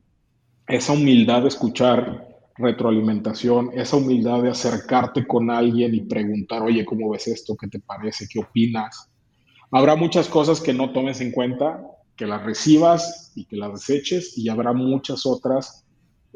esa 0.66 0.92
humildad 0.92 1.42
de 1.42 1.48
escuchar 1.48 2.27
retroalimentación, 2.58 3.70
esa 3.74 3.96
humildad 3.96 4.42
de 4.42 4.50
acercarte 4.50 5.26
con 5.26 5.50
alguien 5.50 5.94
y 5.94 6.00
preguntar, 6.00 6.62
oye, 6.62 6.84
¿cómo 6.84 7.10
ves 7.10 7.28
esto? 7.28 7.56
¿Qué 7.56 7.68
te 7.68 7.78
parece? 7.78 8.26
¿Qué 8.28 8.40
opinas? 8.40 9.10
Habrá 9.70 9.96
muchas 9.96 10.28
cosas 10.28 10.60
que 10.60 10.72
no 10.72 10.92
tomes 10.92 11.20
en 11.20 11.30
cuenta, 11.30 11.80
que 12.16 12.26
las 12.26 12.42
recibas 12.44 13.32
y 13.36 13.44
que 13.44 13.56
las 13.56 13.72
deseches, 13.72 14.36
y 14.36 14.48
habrá 14.48 14.72
muchas 14.72 15.24
otras, 15.24 15.86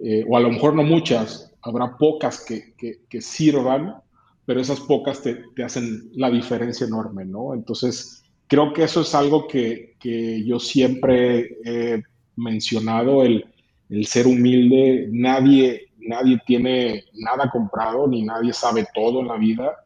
eh, 0.03 0.25
o 0.29 0.37
a 0.37 0.41
lo 0.41 0.51
mejor 0.51 0.75
no 0.75 0.85
muchas, 0.85 1.53
habrá 1.63 1.97
pocas 1.97 2.45
que, 2.45 2.75
que, 2.77 3.21
sirvan, 3.21 3.97
pero 4.45 4.61
esas 4.61 4.81
pocas 4.81 5.23
te, 5.23 5.45
te, 5.55 5.65
hacen 5.65 6.11
la 6.15 6.31
diferencia 6.31 6.87
enorme, 6.87 7.25
¿no? 7.25 7.55
Entonces, 7.55 8.23
creo 8.47 8.73
que 8.73 8.85
eso 8.85 9.01
es 9.01 9.15
algo 9.15 9.47
que, 9.47 9.97
que 9.99 10.45
yo 10.45 10.59
siempre 10.59 11.57
he 11.65 12.03
mencionado, 12.37 13.23
el, 13.25 13.47
el 13.89 14.07
ser 14.07 14.27
humilde, 14.27 15.09
nadie, 15.11 15.92
nadie 16.07 16.41
tiene 16.47 17.05
nada 17.15 17.51
comprado 17.51 18.07
ni 18.07 18.23
nadie 18.23 18.53
sabe 18.53 18.87
todo 18.95 19.21
en 19.21 19.29
la 19.29 19.37
vida. 19.37 19.77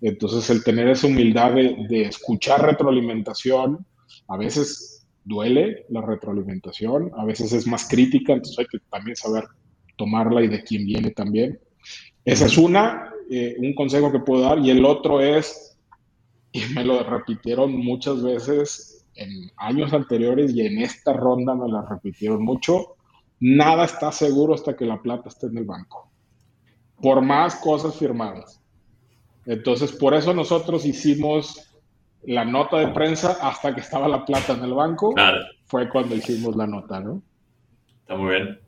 Entonces 0.00 0.48
el 0.50 0.62
tener 0.62 0.88
esa 0.88 1.06
humildad 1.06 1.52
de, 1.52 2.02
escuchar 2.02 2.62
retroalimentación, 2.62 3.86
a 4.28 4.36
veces 4.36 5.06
duele 5.24 5.86
la 5.88 6.02
retroalimentación, 6.02 7.10
a 7.16 7.24
veces 7.24 7.52
es 7.52 7.66
más 7.66 7.88
crítica, 7.88 8.32
entonces 8.32 8.58
hay 8.58 8.66
que 8.66 8.78
también 8.90 9.16
saber 9.16 9.44
tomarla 9.96 10.42
y 10.42 10.48
de 10.48 10.62
quién 10.62 10.84
viene 10.84 11.10
también. 11.10 11.58
Esa 12.24 12.46
es 12.46 12.58
una, 12.58 13.12
eh, 13.30 13.56
un 13.58 13.74
consejo 13.74 14.12
que 14.12 14.20
puedo 14.20 14.42
dar. 14.42 14.58
Y 14.58 14.70
el 14.70 14.84
otro 14.84 15.20
es, 15.20 15.78
y 16.52 16.60
me 16.74 16.84
lo 16.84 17.02
repitieron 17.02 17.72
muchas 17.72 18.22
veces 18.22 18.96
en 19.14 19.50
años 19.56 19.92
anteriores 19.92 20.54
y 20.54 20.60
en 20.66 20.78
esta 20.78 21.12
ronda 21.12 21.54
me 21.54 21.68
lo 21.68 21.82
repitieron 21.86 22.44
mucho. 22.44 22.95
Nada 23.40 23.84
está 23.84 24.12
seguro 24.12 24.54
hasta 24.54 24.76
que 24.76 24.86
la 24.86 25.00
plata 25.00 25.28
esté 25.28 25.46
en 25.46 25.58
el 25.58 25.64
banco, 25.64 26.10
por 27.00 27.20
más 27.20 27.56
cosas 27.56 27.96
firmadas. 27.96 28.60
Entonces, 29.44 29.92
por 29.92 30.14
eso 30.14 30.34
nosotros 30.34 30.84
hicimos 30.84 31.66
la 32.24 32.44
nota 32.44 32.78
de 32.78 32.88
prensa 32.88 33.38
hasta 33.40 33.74
que 33.74 33.80
estaba 33.80 34.08
la 34.08 34.24
plata 34.24 34.54
en 34.54 34.64
el 34.64 34.74
banco. 34.74 35.14
Fue 35.66 35.88
cuando 35.88 36.14
hicimos 36.14 36.56
la 36.56 36.66
nota, 36.66 37.00
¿no? 37.00 37.22
Está 38.00 38.16
muy 38.16 38.34
bien. 38.34 38.60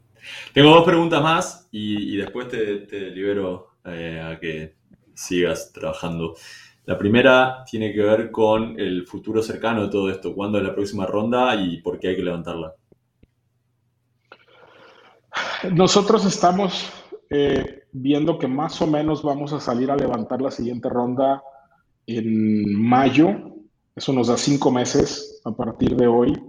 Tengo 0.52 0.70
dos 0.70 0.84
preguntas 0.84 1.22
más 1.22 1.68
y, 1.70 2.16
después 2.16 2.48
te, 2.48 3.10
libero 3.10 3.74
eh, 3.84 4.20
a 4.20 4.38
que 4.38 4.74
sigas 5.14 5.72
trabajando. 5.72 6.34
La 6.86 6.96
primera 6.96 7.64
tiene 7.70 7.92
que 7.92 8.02
ver 8.02 8.30
con 8.30 8.78
el 8.78 9.06
futuro 9.06 9.42
cercano 9.42 9.82
de 9.82 9.90
todo 9.90 10.10
esto. 10.10 10.34
¿Cuándo 10.34 10.58
es 10.58 10.64
la 10.64 10.74
próxima 10.74 11.06
ronda 11.06 11.54
y 11.56 11.80
por 11.82 11.98
qué 11.98 12.08
hay 12.08 12.16
que 12.16 12.22
levantarla? 12.22 12.74
Nosotros 15.72 16.24
estamos 16.24 16.90
eh, 17.30 17.84
viendo 17.92 18.38
que 18.38 18.46
más 18.46 18.80
o 18.80 18.86
menos 18.86 19.22
vamos 19.22 19.52
a 19.52 19.60
salir 19.60 19.90
a 19.90 19.96
levantar 19.96 20.40
la 20.40 20.50
siguiente 20.50 20.88
ronda 20.88 21.42
en 22.06 22.74
mayo. 22.80 23.54
Eso 23.94 24.12
nos 24.12 24.28
da 24.28 24.36
cinco 24.36 24.70
meses 24.70 25.40
a 25.44 25.50
partir 25.50 25.96
de 25.96 26.06
hoy, 26.06 26.40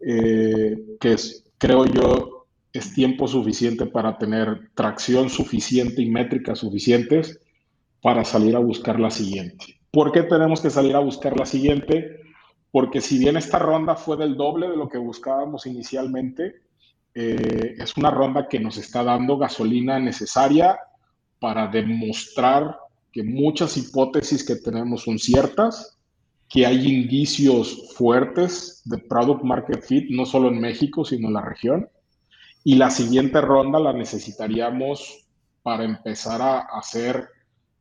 eh, 0.00 0.76
que 1.00 1.12
es, 1.12 1.44
creo 1.58 1.84
yo, 1.84 2.46
es 2.72 2.94
tiempo 2.94 3.26
suficiente 3.26 3.86
para 3.86 4.18
tener 4.18 4.70
tracción 4.74 5.28
suficiente 5.28 6.02
y 6.02 6.10
métricas 6.10 6.58
suficientes 6.60 7.40
para 8.00 8.24
salir 8.24 8.54
a 8.54 8.60
buscar 8.60 9.00
la 9.00 9.10
siguiente. 9.10 9.80
¿Por 9.90 10.12
qué 10.12 10.22
tenemos 10.22 10.60
que 10.60 10.70
salir 10.70 10.94
a 10.94 11.00
buscar 11.00 11.38
la 11.38 11.46
siguiente? 11.46 12.20
Porque 12.70 13.00
si 13.00 13.18
bien 13.18 13.36
esta 13.36 13.58
ronda 13.58 13.96
fue 13.96 14.16
del 14.16 14.36
doble 14.36 14.68
de 14.68 14.76
lo 14.76 14.88
que 14.88 14.98
buscábamos 14.98 15.66
inicialmente, 15.66 16.65
eh, 17.18 17.76
es 17.78 17.96
una 17.96 18.10
ronda 18.10 18.46
que 18.46 18.60
nos 18.60 18.76
está 18.76 19.02
dando 19.02 19.38
gasolina 19.38 19.98
necesaria 19.98 20.78
para 21.40 21.66
demostrar 21.66 22.76
que 23.10 23.22
muchas 23.22 23.78
hipótesis 23.78 24.44
que 24.44 24.56
tenemos 24.56 25.04
son 25.04 25.18
ciertas, 25.18 25.98
que 26.46 26.66
hay 26.66 26.86
indicios 26.86 27.94
fuertes 27.96 28.82
de 28.84 28.98
product 28.98 29.42
market 29.44 29.82
fit, 29.82 30.10
no 30.10 30.26
solo 30.26 30.48
en 30.48 30.60
México, 30.60 31.06
sino 31.06 31.28
en 31.28 31.34
la 31.34 31.40
región. 31.40 31.88
Y 32.62 32.74
la 32.74 32.90
siguiente 32.90 33.40
ronda 33.40 33.80
la 33.80 33.94
necesitaríamos 33.94 35.26
para 35.62 35.84
empezar 35.84 36.42
a 36.42 36.58
hacer 36.78 37.30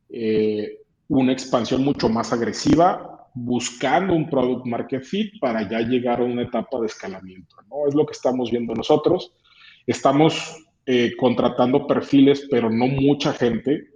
eh, 0.07 0.79
una 1.09 1.33
expansión 1.33 1.83
mucho 1.83 2.07
más 2.07 2.31
agresiva, 2.31 3.14
buscando 3.35 4.15
un 4.15 4.29
product 4.29 4.65
market 4.65 5.03
fit 5.03 5.39
para 5.39 5.69
ya 5.69 5.81
llegar 5.81 6.21
a 6.21 6.23
una 6.23 6.43
etapa 6.43 6.79
de 6.79 6.87
escalamiento. 6.87 7.55
¿no? 7.69 7.87
Es 7.87 7.93
lo 7.93 8.05
que 8.05 8.13
estamos 8.13 8.49
viendo 8.49 8.73
nosotros. 8.73 9.33
Estamos 9.85 10.65
eh, 10.85 11.11
contratando 11.17 11.85
perfiles, 11.85 12.47
pero 12.49 12.69
no 12.69 12.87
mucha 12.87 13.33
gente. 13.33 13.89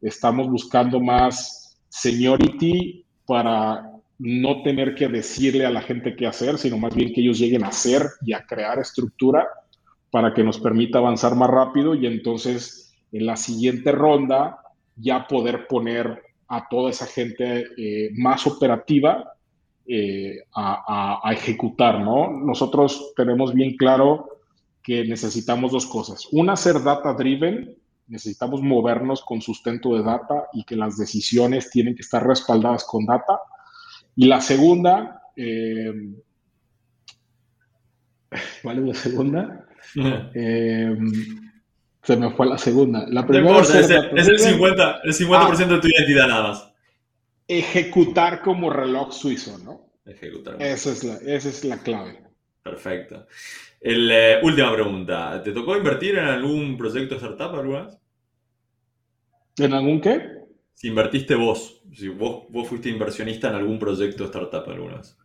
Estamos 0.00 0.48
buscando 0.48 0.98
más 0.98 1.78
seniority 1.88 3.04
para 3.26 3.92
no 4.18 4.62
tener 4.62 4.94
que 4.94 5.08
decirle 5.08 5.66
a 5.66 5.70
la 5.70 5.82
gente 5.82 6.16
qué 6.16 6.26
hacer, 6.26 6.56
sino 6.56 6.78
más 6.78 6.94
bien 6.94 7.12
que 7.12 7.20
ellos 7.20 7.38
lleguen 7.38 7.64
a 7.64 7.68
hacer 7.68 8.02
y 8.22 8.32
a 8.32 8.46
crear 8.46 8.78
estructura 8.78 9.46
para 10.10 10.32
que 10.32 10.42
nos 10.42 10.58
permita 10.58 10.98
avanzar 10.98 11.34
más 11.34 11.50
rápido 11.50 11.94
y 11.94 12.06
entonces 12.06 12.94
en 13.12 13.26
la 13.26 13.36
siguiente 13.36 13.92
ronda 13.92 14.58
ya 14.96 15.26
poder 15.26 15.66
poner 15.66 16.22
a 16.48 16.68
toda 16.68 16.90
esa 16.90 17.06
gente 17.06 17.66
eh, 17.76 18.10
más 18.14 18.46
operativa 18.46 19.32
eh, 19.86 20.40
a, 20.54 21.20
a, 21.22 21.32
ejecutar, 21.32 22.00
¿no? 22.00 22.30
Nosotros 22.30 23.12
tenemos 23.16 23.54
bien 23.54 23.76
claro 23.76 24.28
que 24.82 25.04
necesitamos 25.04 25.72
dos 25.72 25.86
cosas. 25.86 26.26
Una, 26.32 26.56
ser 26.56 26.82
data 26.82 27.12
driven, 27.14 27.76
necesitamos 28.08 28.62
movernos 28.62 29.22
con 29.22 29.40
sustento 29.40 29.94
de 29.96 30.02
data 30.02 30.48
y 30.52 30.64
que 30.64 30.76
las 30.76 30.96
decisiones 30.96 31.70
tienen 31.70 31.94
que 31.94 32.02
estar 32.02 32.26
respaldadas 32.26 32.84
con 32.84 33.04
data. 33.04 33.40
Y 34.14 34.26
la 34.26 34.40
segunda, 34.40 35.22
eh, 35.36 35.92
¿cuál 38.62 38.78
es 38.78 38.84
la 38.84 38.94
segunda? 38.94 39.62
Eh, 40.34 40.98
se 42.06 42.16
me 42.16 42.30
fue 42.30 42.46
la 42.46 42.56
segunda. 42.56 43.04
La 43.08 43.26
primera 43.26 43.60
es, 43.60 43.70
el, 43.74 44.12
50%, 44.12 45.00
el 45.02 45.12
50 45.12 45.66
de 45.66 45.80
tu 45.80 45.88
identidad 45.88 46.28
nada 46.28 46.42
más. 46.48 46.72
Ejecutar 47.48 48.42
como 48.42 48.70
reloj 48.70 49.12
suizo, 49.12 49.58
¿no? 49.58 49.90
Ejecutar. 50.04 50.62
Esa 50.62 50.92
es 50.92 51.02
la, 51.02 51.16
esa 51.16 51.48
es 51.48 51.64
la 51.64 51.78
clave. 51.78 52.22
Perfecto. 52.62 53.26
El, 53.80 54.08
eh, 54.12 54.38
última 54.40 54.72
pregunta. 54.72 55.42
¿Te 55.42 55.50
tocó 55.50 55.76
invertir 55.76 56.16
en 56.16 56.26
algún 56.26 56.76
proyecto 56.76 57.16
de 57.16 57.20
startup 57.20 57.58
alguna 57.58 57.86
vez? 57.86 57.98
¿En 59.58 59.72
algún 59.72 60.00
qué? 60.00 60.44
Si 60.74 60.86
invertiste 60.86 61.34
vos, 61.34 61.82
si 61.92 62.06
vos, 62.06 62.44
vos 62.50 62.68
fuiste 62.68 62.88
inversionista 62.88 63.48
en 63.48 63.56
algún 63.56 63.80
proyecto 63.80 64.22
de 64.22 64.26
startup 64.26 64.70
alguna 64.70 64.98
vez. 64.98 65.18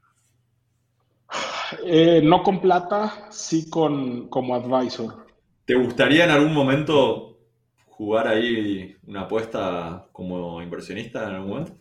Eh, 1.86 2.22
no 2.24 2.42
con 2.42 2.60
plata, 2.60 3.28
sí 3.30 3.70
con, 3.70 4.30
como 4.30 4.56
advisor. 4.56 5.31
¿Te 5.66 5.76
gustaría 5.76 6.26
en 6.26 6.32
algún 6.32 6.54
momento 6.54 7.40
jugar 7.86 8.28
ahí 8.28 8.96
una 9.06 9.22
apuesta 9.22 10.08
como 10.12 10.62
inversionista 10.62 11.28
en 11.30 11.36
algún 11.36 11.50
momento? 11.50 11.74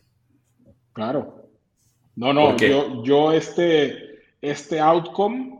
Claro. 0.92 1.48
No, 2.16 2.32
no, 2.32 2.56
yo, 2.56 3.02
yo 3.02 3.32
este, 3.32 4.20
este 4.42 4.78
outcome, 4.80 5.58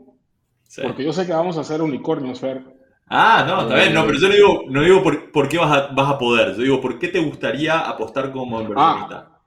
porque 0.82 1.04
yo 1.04 1.12
sé 1.12 1.26
que 1.26 1.32
vamos 1.32 1.56
a 1.56 1.62
hacer 1.62 1.80
unicornios, 1.80 2.40
Fer. 2.40 2.62
Ah, 3.06 3.44
no, 3.46 3.62
está 3.62 3.74
bien, 3.76 3.94
no, 3.94 4.06
pero 4.06 4.18
yo 4.18 4.28
no 4.28 4.34
digo, 4.34 4.62
no 4.68 4.82
digo 4.82 5.02
por, 5.02 5.48
qué 5.48 5.58
vas 5.58 5.72
a, 5.72 5.86
vas 5.88 6.12
a, 6.12 6.18
poder, 6.18 6.54
yo 6.54 6.62
digo, 6.62 6.80
¿por 6.80 6.98
qué 6.98 7.08
te 7.08 7.18
gustaría 7.18 7.80
apostar 7.80 8.30
como 8.30 8.60
inversionista? 8.60 9.30
Ah, 9.32 9.40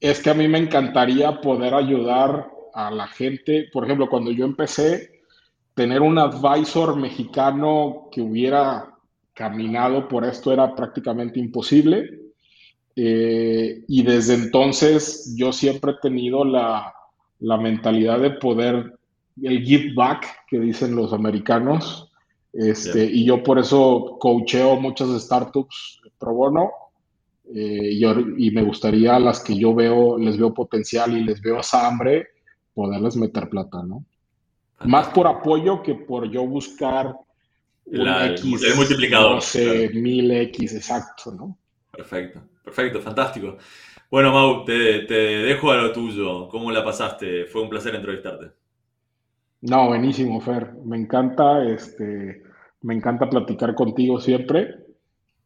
es 0.00 0.22
que 0.22 0.30
a 0.30 0.34
mí 0.34 0.48
me 0.48 0.58
encantaría 0.58 1.40
poder 1.40 1.74
ayudar 1.74 2.48
a 2.72 2.90
la 2.90 3.06
gente, 3.06 3.68
por 3.72 3.84
ejemplo, 3.84 4.08
cuando 4.08 4.30
yo 4.30 4.44
empecé, 4.44 5.13
tener 5.74 6.02
un 6.02 6.18
advisor 6.18 6.96
mexicano 6.96 8.08
que 8.12 8.22
hubiera 8.22 8.94
caminado 9.34 10.08
por 10.08 10.24
esto 10.24 10.52
era 10.52 10.74
prácticamente 10.74 11.40
imposible. 11.40 12.20
Eh, 12.96 13.84
y 13.88 14.02
desde 14.04 14.34
entonces 14.34 15.34
yo 15.36 15.52
siempre 15.52 15.92
he 15.92 16.00
tenido 16.00 16.44
la, 16.44 16.94
mentalidad 17.40 18.20
de 18.20 18.30
poder, 18.30 18.96
el 19.42 19.62
give 19.64 19.92
back 19.94 20.46
que 20.48 20.60
dicen 20.60 20.94
los 20.94 21.12
americanos, 21.12 22.10
este, 22.52 23.04
y 23.04 23.24
yo 23.24 23.42
por 23.42 23.58
eso 23.58 24.16
coacheo 24.20 24.76
muchas 24.80 25.08
startups 25.20 26.00
pro 26.18 26.32
bono, 26.32 26.70
eh, 27.52 27.90
y, 27.92 28.46
y, 28.46 28.50
me 28.52 28.62
gustaría 28.62 29.16
a 29.16 29.20
las 29.20 29.40
que 29.40 29.56
yo 29.56 29.74
veo, 29.74 30.16
les 30.16 30.38
veo 30.38 30.54
potencial 30.54 31.14
y 31.16 31.24
les 31.24 31.42
veo 31.42 31.60
hambre, 31.72 32.28
poderles 32.72 33.16
meter 33.16 33.50
plata, 33.50 33.82
¿no? 33.82 34.04
Más 34.84 35.08
por 35.08 35.26
apoyo 35.26 35.82
que 35.82 35.94
por 35.94 36.28
yo 36.30 36.46
buscar 36.46 37.14
un 37.86 38.08
X. 38.08 38.62
El 38.62 38.76
multiplicador. 38.76 39.42
mil 39.94 40.30
X, 40.30 40.74
exacto, 40.74 41.32
¿no? 41.32 41.56
Perfecto, 41.90 42.40
perfecto, 42.62 43.00
fantástico. 43.00 43.56
Bueno, 44.10 44.32
Mau, 44.32 44.64
te, 44.64 44.74
dejo 44.74 45.70
a 45.70 45.76
lo 45.76 45.92
tuyo. 45.92 46.48
¿Cómo 46.48 46.70
la 46.70 46.84
pasaste? 46.84 47.46
Fue 47.46 47.62
un 47.62 47.68
placer 47.68 47.94
entrevistarte. 47.94 48.52
No, 49.62 49.88
buenísimo, 49.88 50.40
Fer. 50.40 50.72
Me 50.84 50.96
encanta, 50.96 51.64
este, 51.64 52.42
me 52.82 52.94
encanta 52.94 53.28
platicar 53.28 53.74
contigo 53.74 54.20
siempre. 54.20 54.84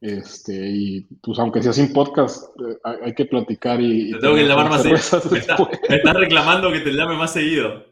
Este, 0.01 0.53
y 0.55 1.01
pues 1.23 1.39
aunque 1.39 1.63
sea 1.63 1.73
sin 1.73 1.93
podcast, 1.93 2.55
eh, 2.61 2.77
hay, 3.05 3.15
que 3.15 3.25
platicar 3.25 3.81
y. 3.81 4.13
Te 4.13 4.19
tengo 4.19 4.35
que 4.35 4.47
llamar 4.47 4.71
más 4.71 4.83
seguido. 4.83 4.99
Me, 5.89 5.97
estás 5.97 6.15
reclamando 6.15 6.71
que 6.71 6.81
te 6.81 6.93
llame 6.93 7.17
más 7.17 7.33
seguido. 7.33 7.85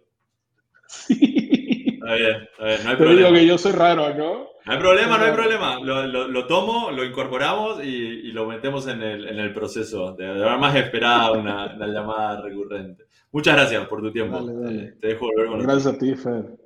Está 1.08 2.14
bien, 2.14 2.36
está 2.42 2.64
bien, 2.64 2.84
no 2.84 2.90
hay 2.90 2.96
Pero 2.96 2.96
problema. 2.96 3.28
digo 3.28 3.32
que 3.32 3.46
yo 3.46 3.58
soy 3.58 3.72
raro, 3.72 4.14
¿no? 4.14 4.56
No 4.66 4.72
hay 4.72 4.78
problema, 4.78 5.18
no 5.18 5.24
hay 5.24 5.32
problema. 5.32 5.78
Lo, 5.80 6.28
lo, 6.28 6.46
tomo, 6.46 6.90
lo 6.90 7.04
incorporamos 7.04 7.84
y, 7.84 7.88
y, 7.88 8.32
lo 8.32 8.46
metemos 8.46 8.88
en 8.88 9.02
el, 9.02 9.28
en 9.28 9.38
el 9.38 9.52
proceso. 9.52 10.12
De, 10.14 10.26
verdad 10.26 10.58
más 10.58 10.74
esperada 10.74 11.32
una, 11.32 11.74
una, 11.74 11.86
llamada 11.86 12.42
recurrente. 12.42 13.04
Muchas 13.30 13.54
gracias 13.54 13.86
por 13.86 14.02
tu 14.02 14.12
tiempo. 14.12 14.36
Dale, 14.36 14.54
dale. 14.54 14.92
Te, 15.00 15.08
dejo 15.08 15.26
volver 15.26 15.46
con 15.46 15.62
Gracias 15.62 15.94
a 15.94 15.98
ti, 15.98 16.14
Fer. 16.16 16.56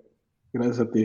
Gracias 0.52 0.80
a 0.80 0.90
ti. 0.90 0.98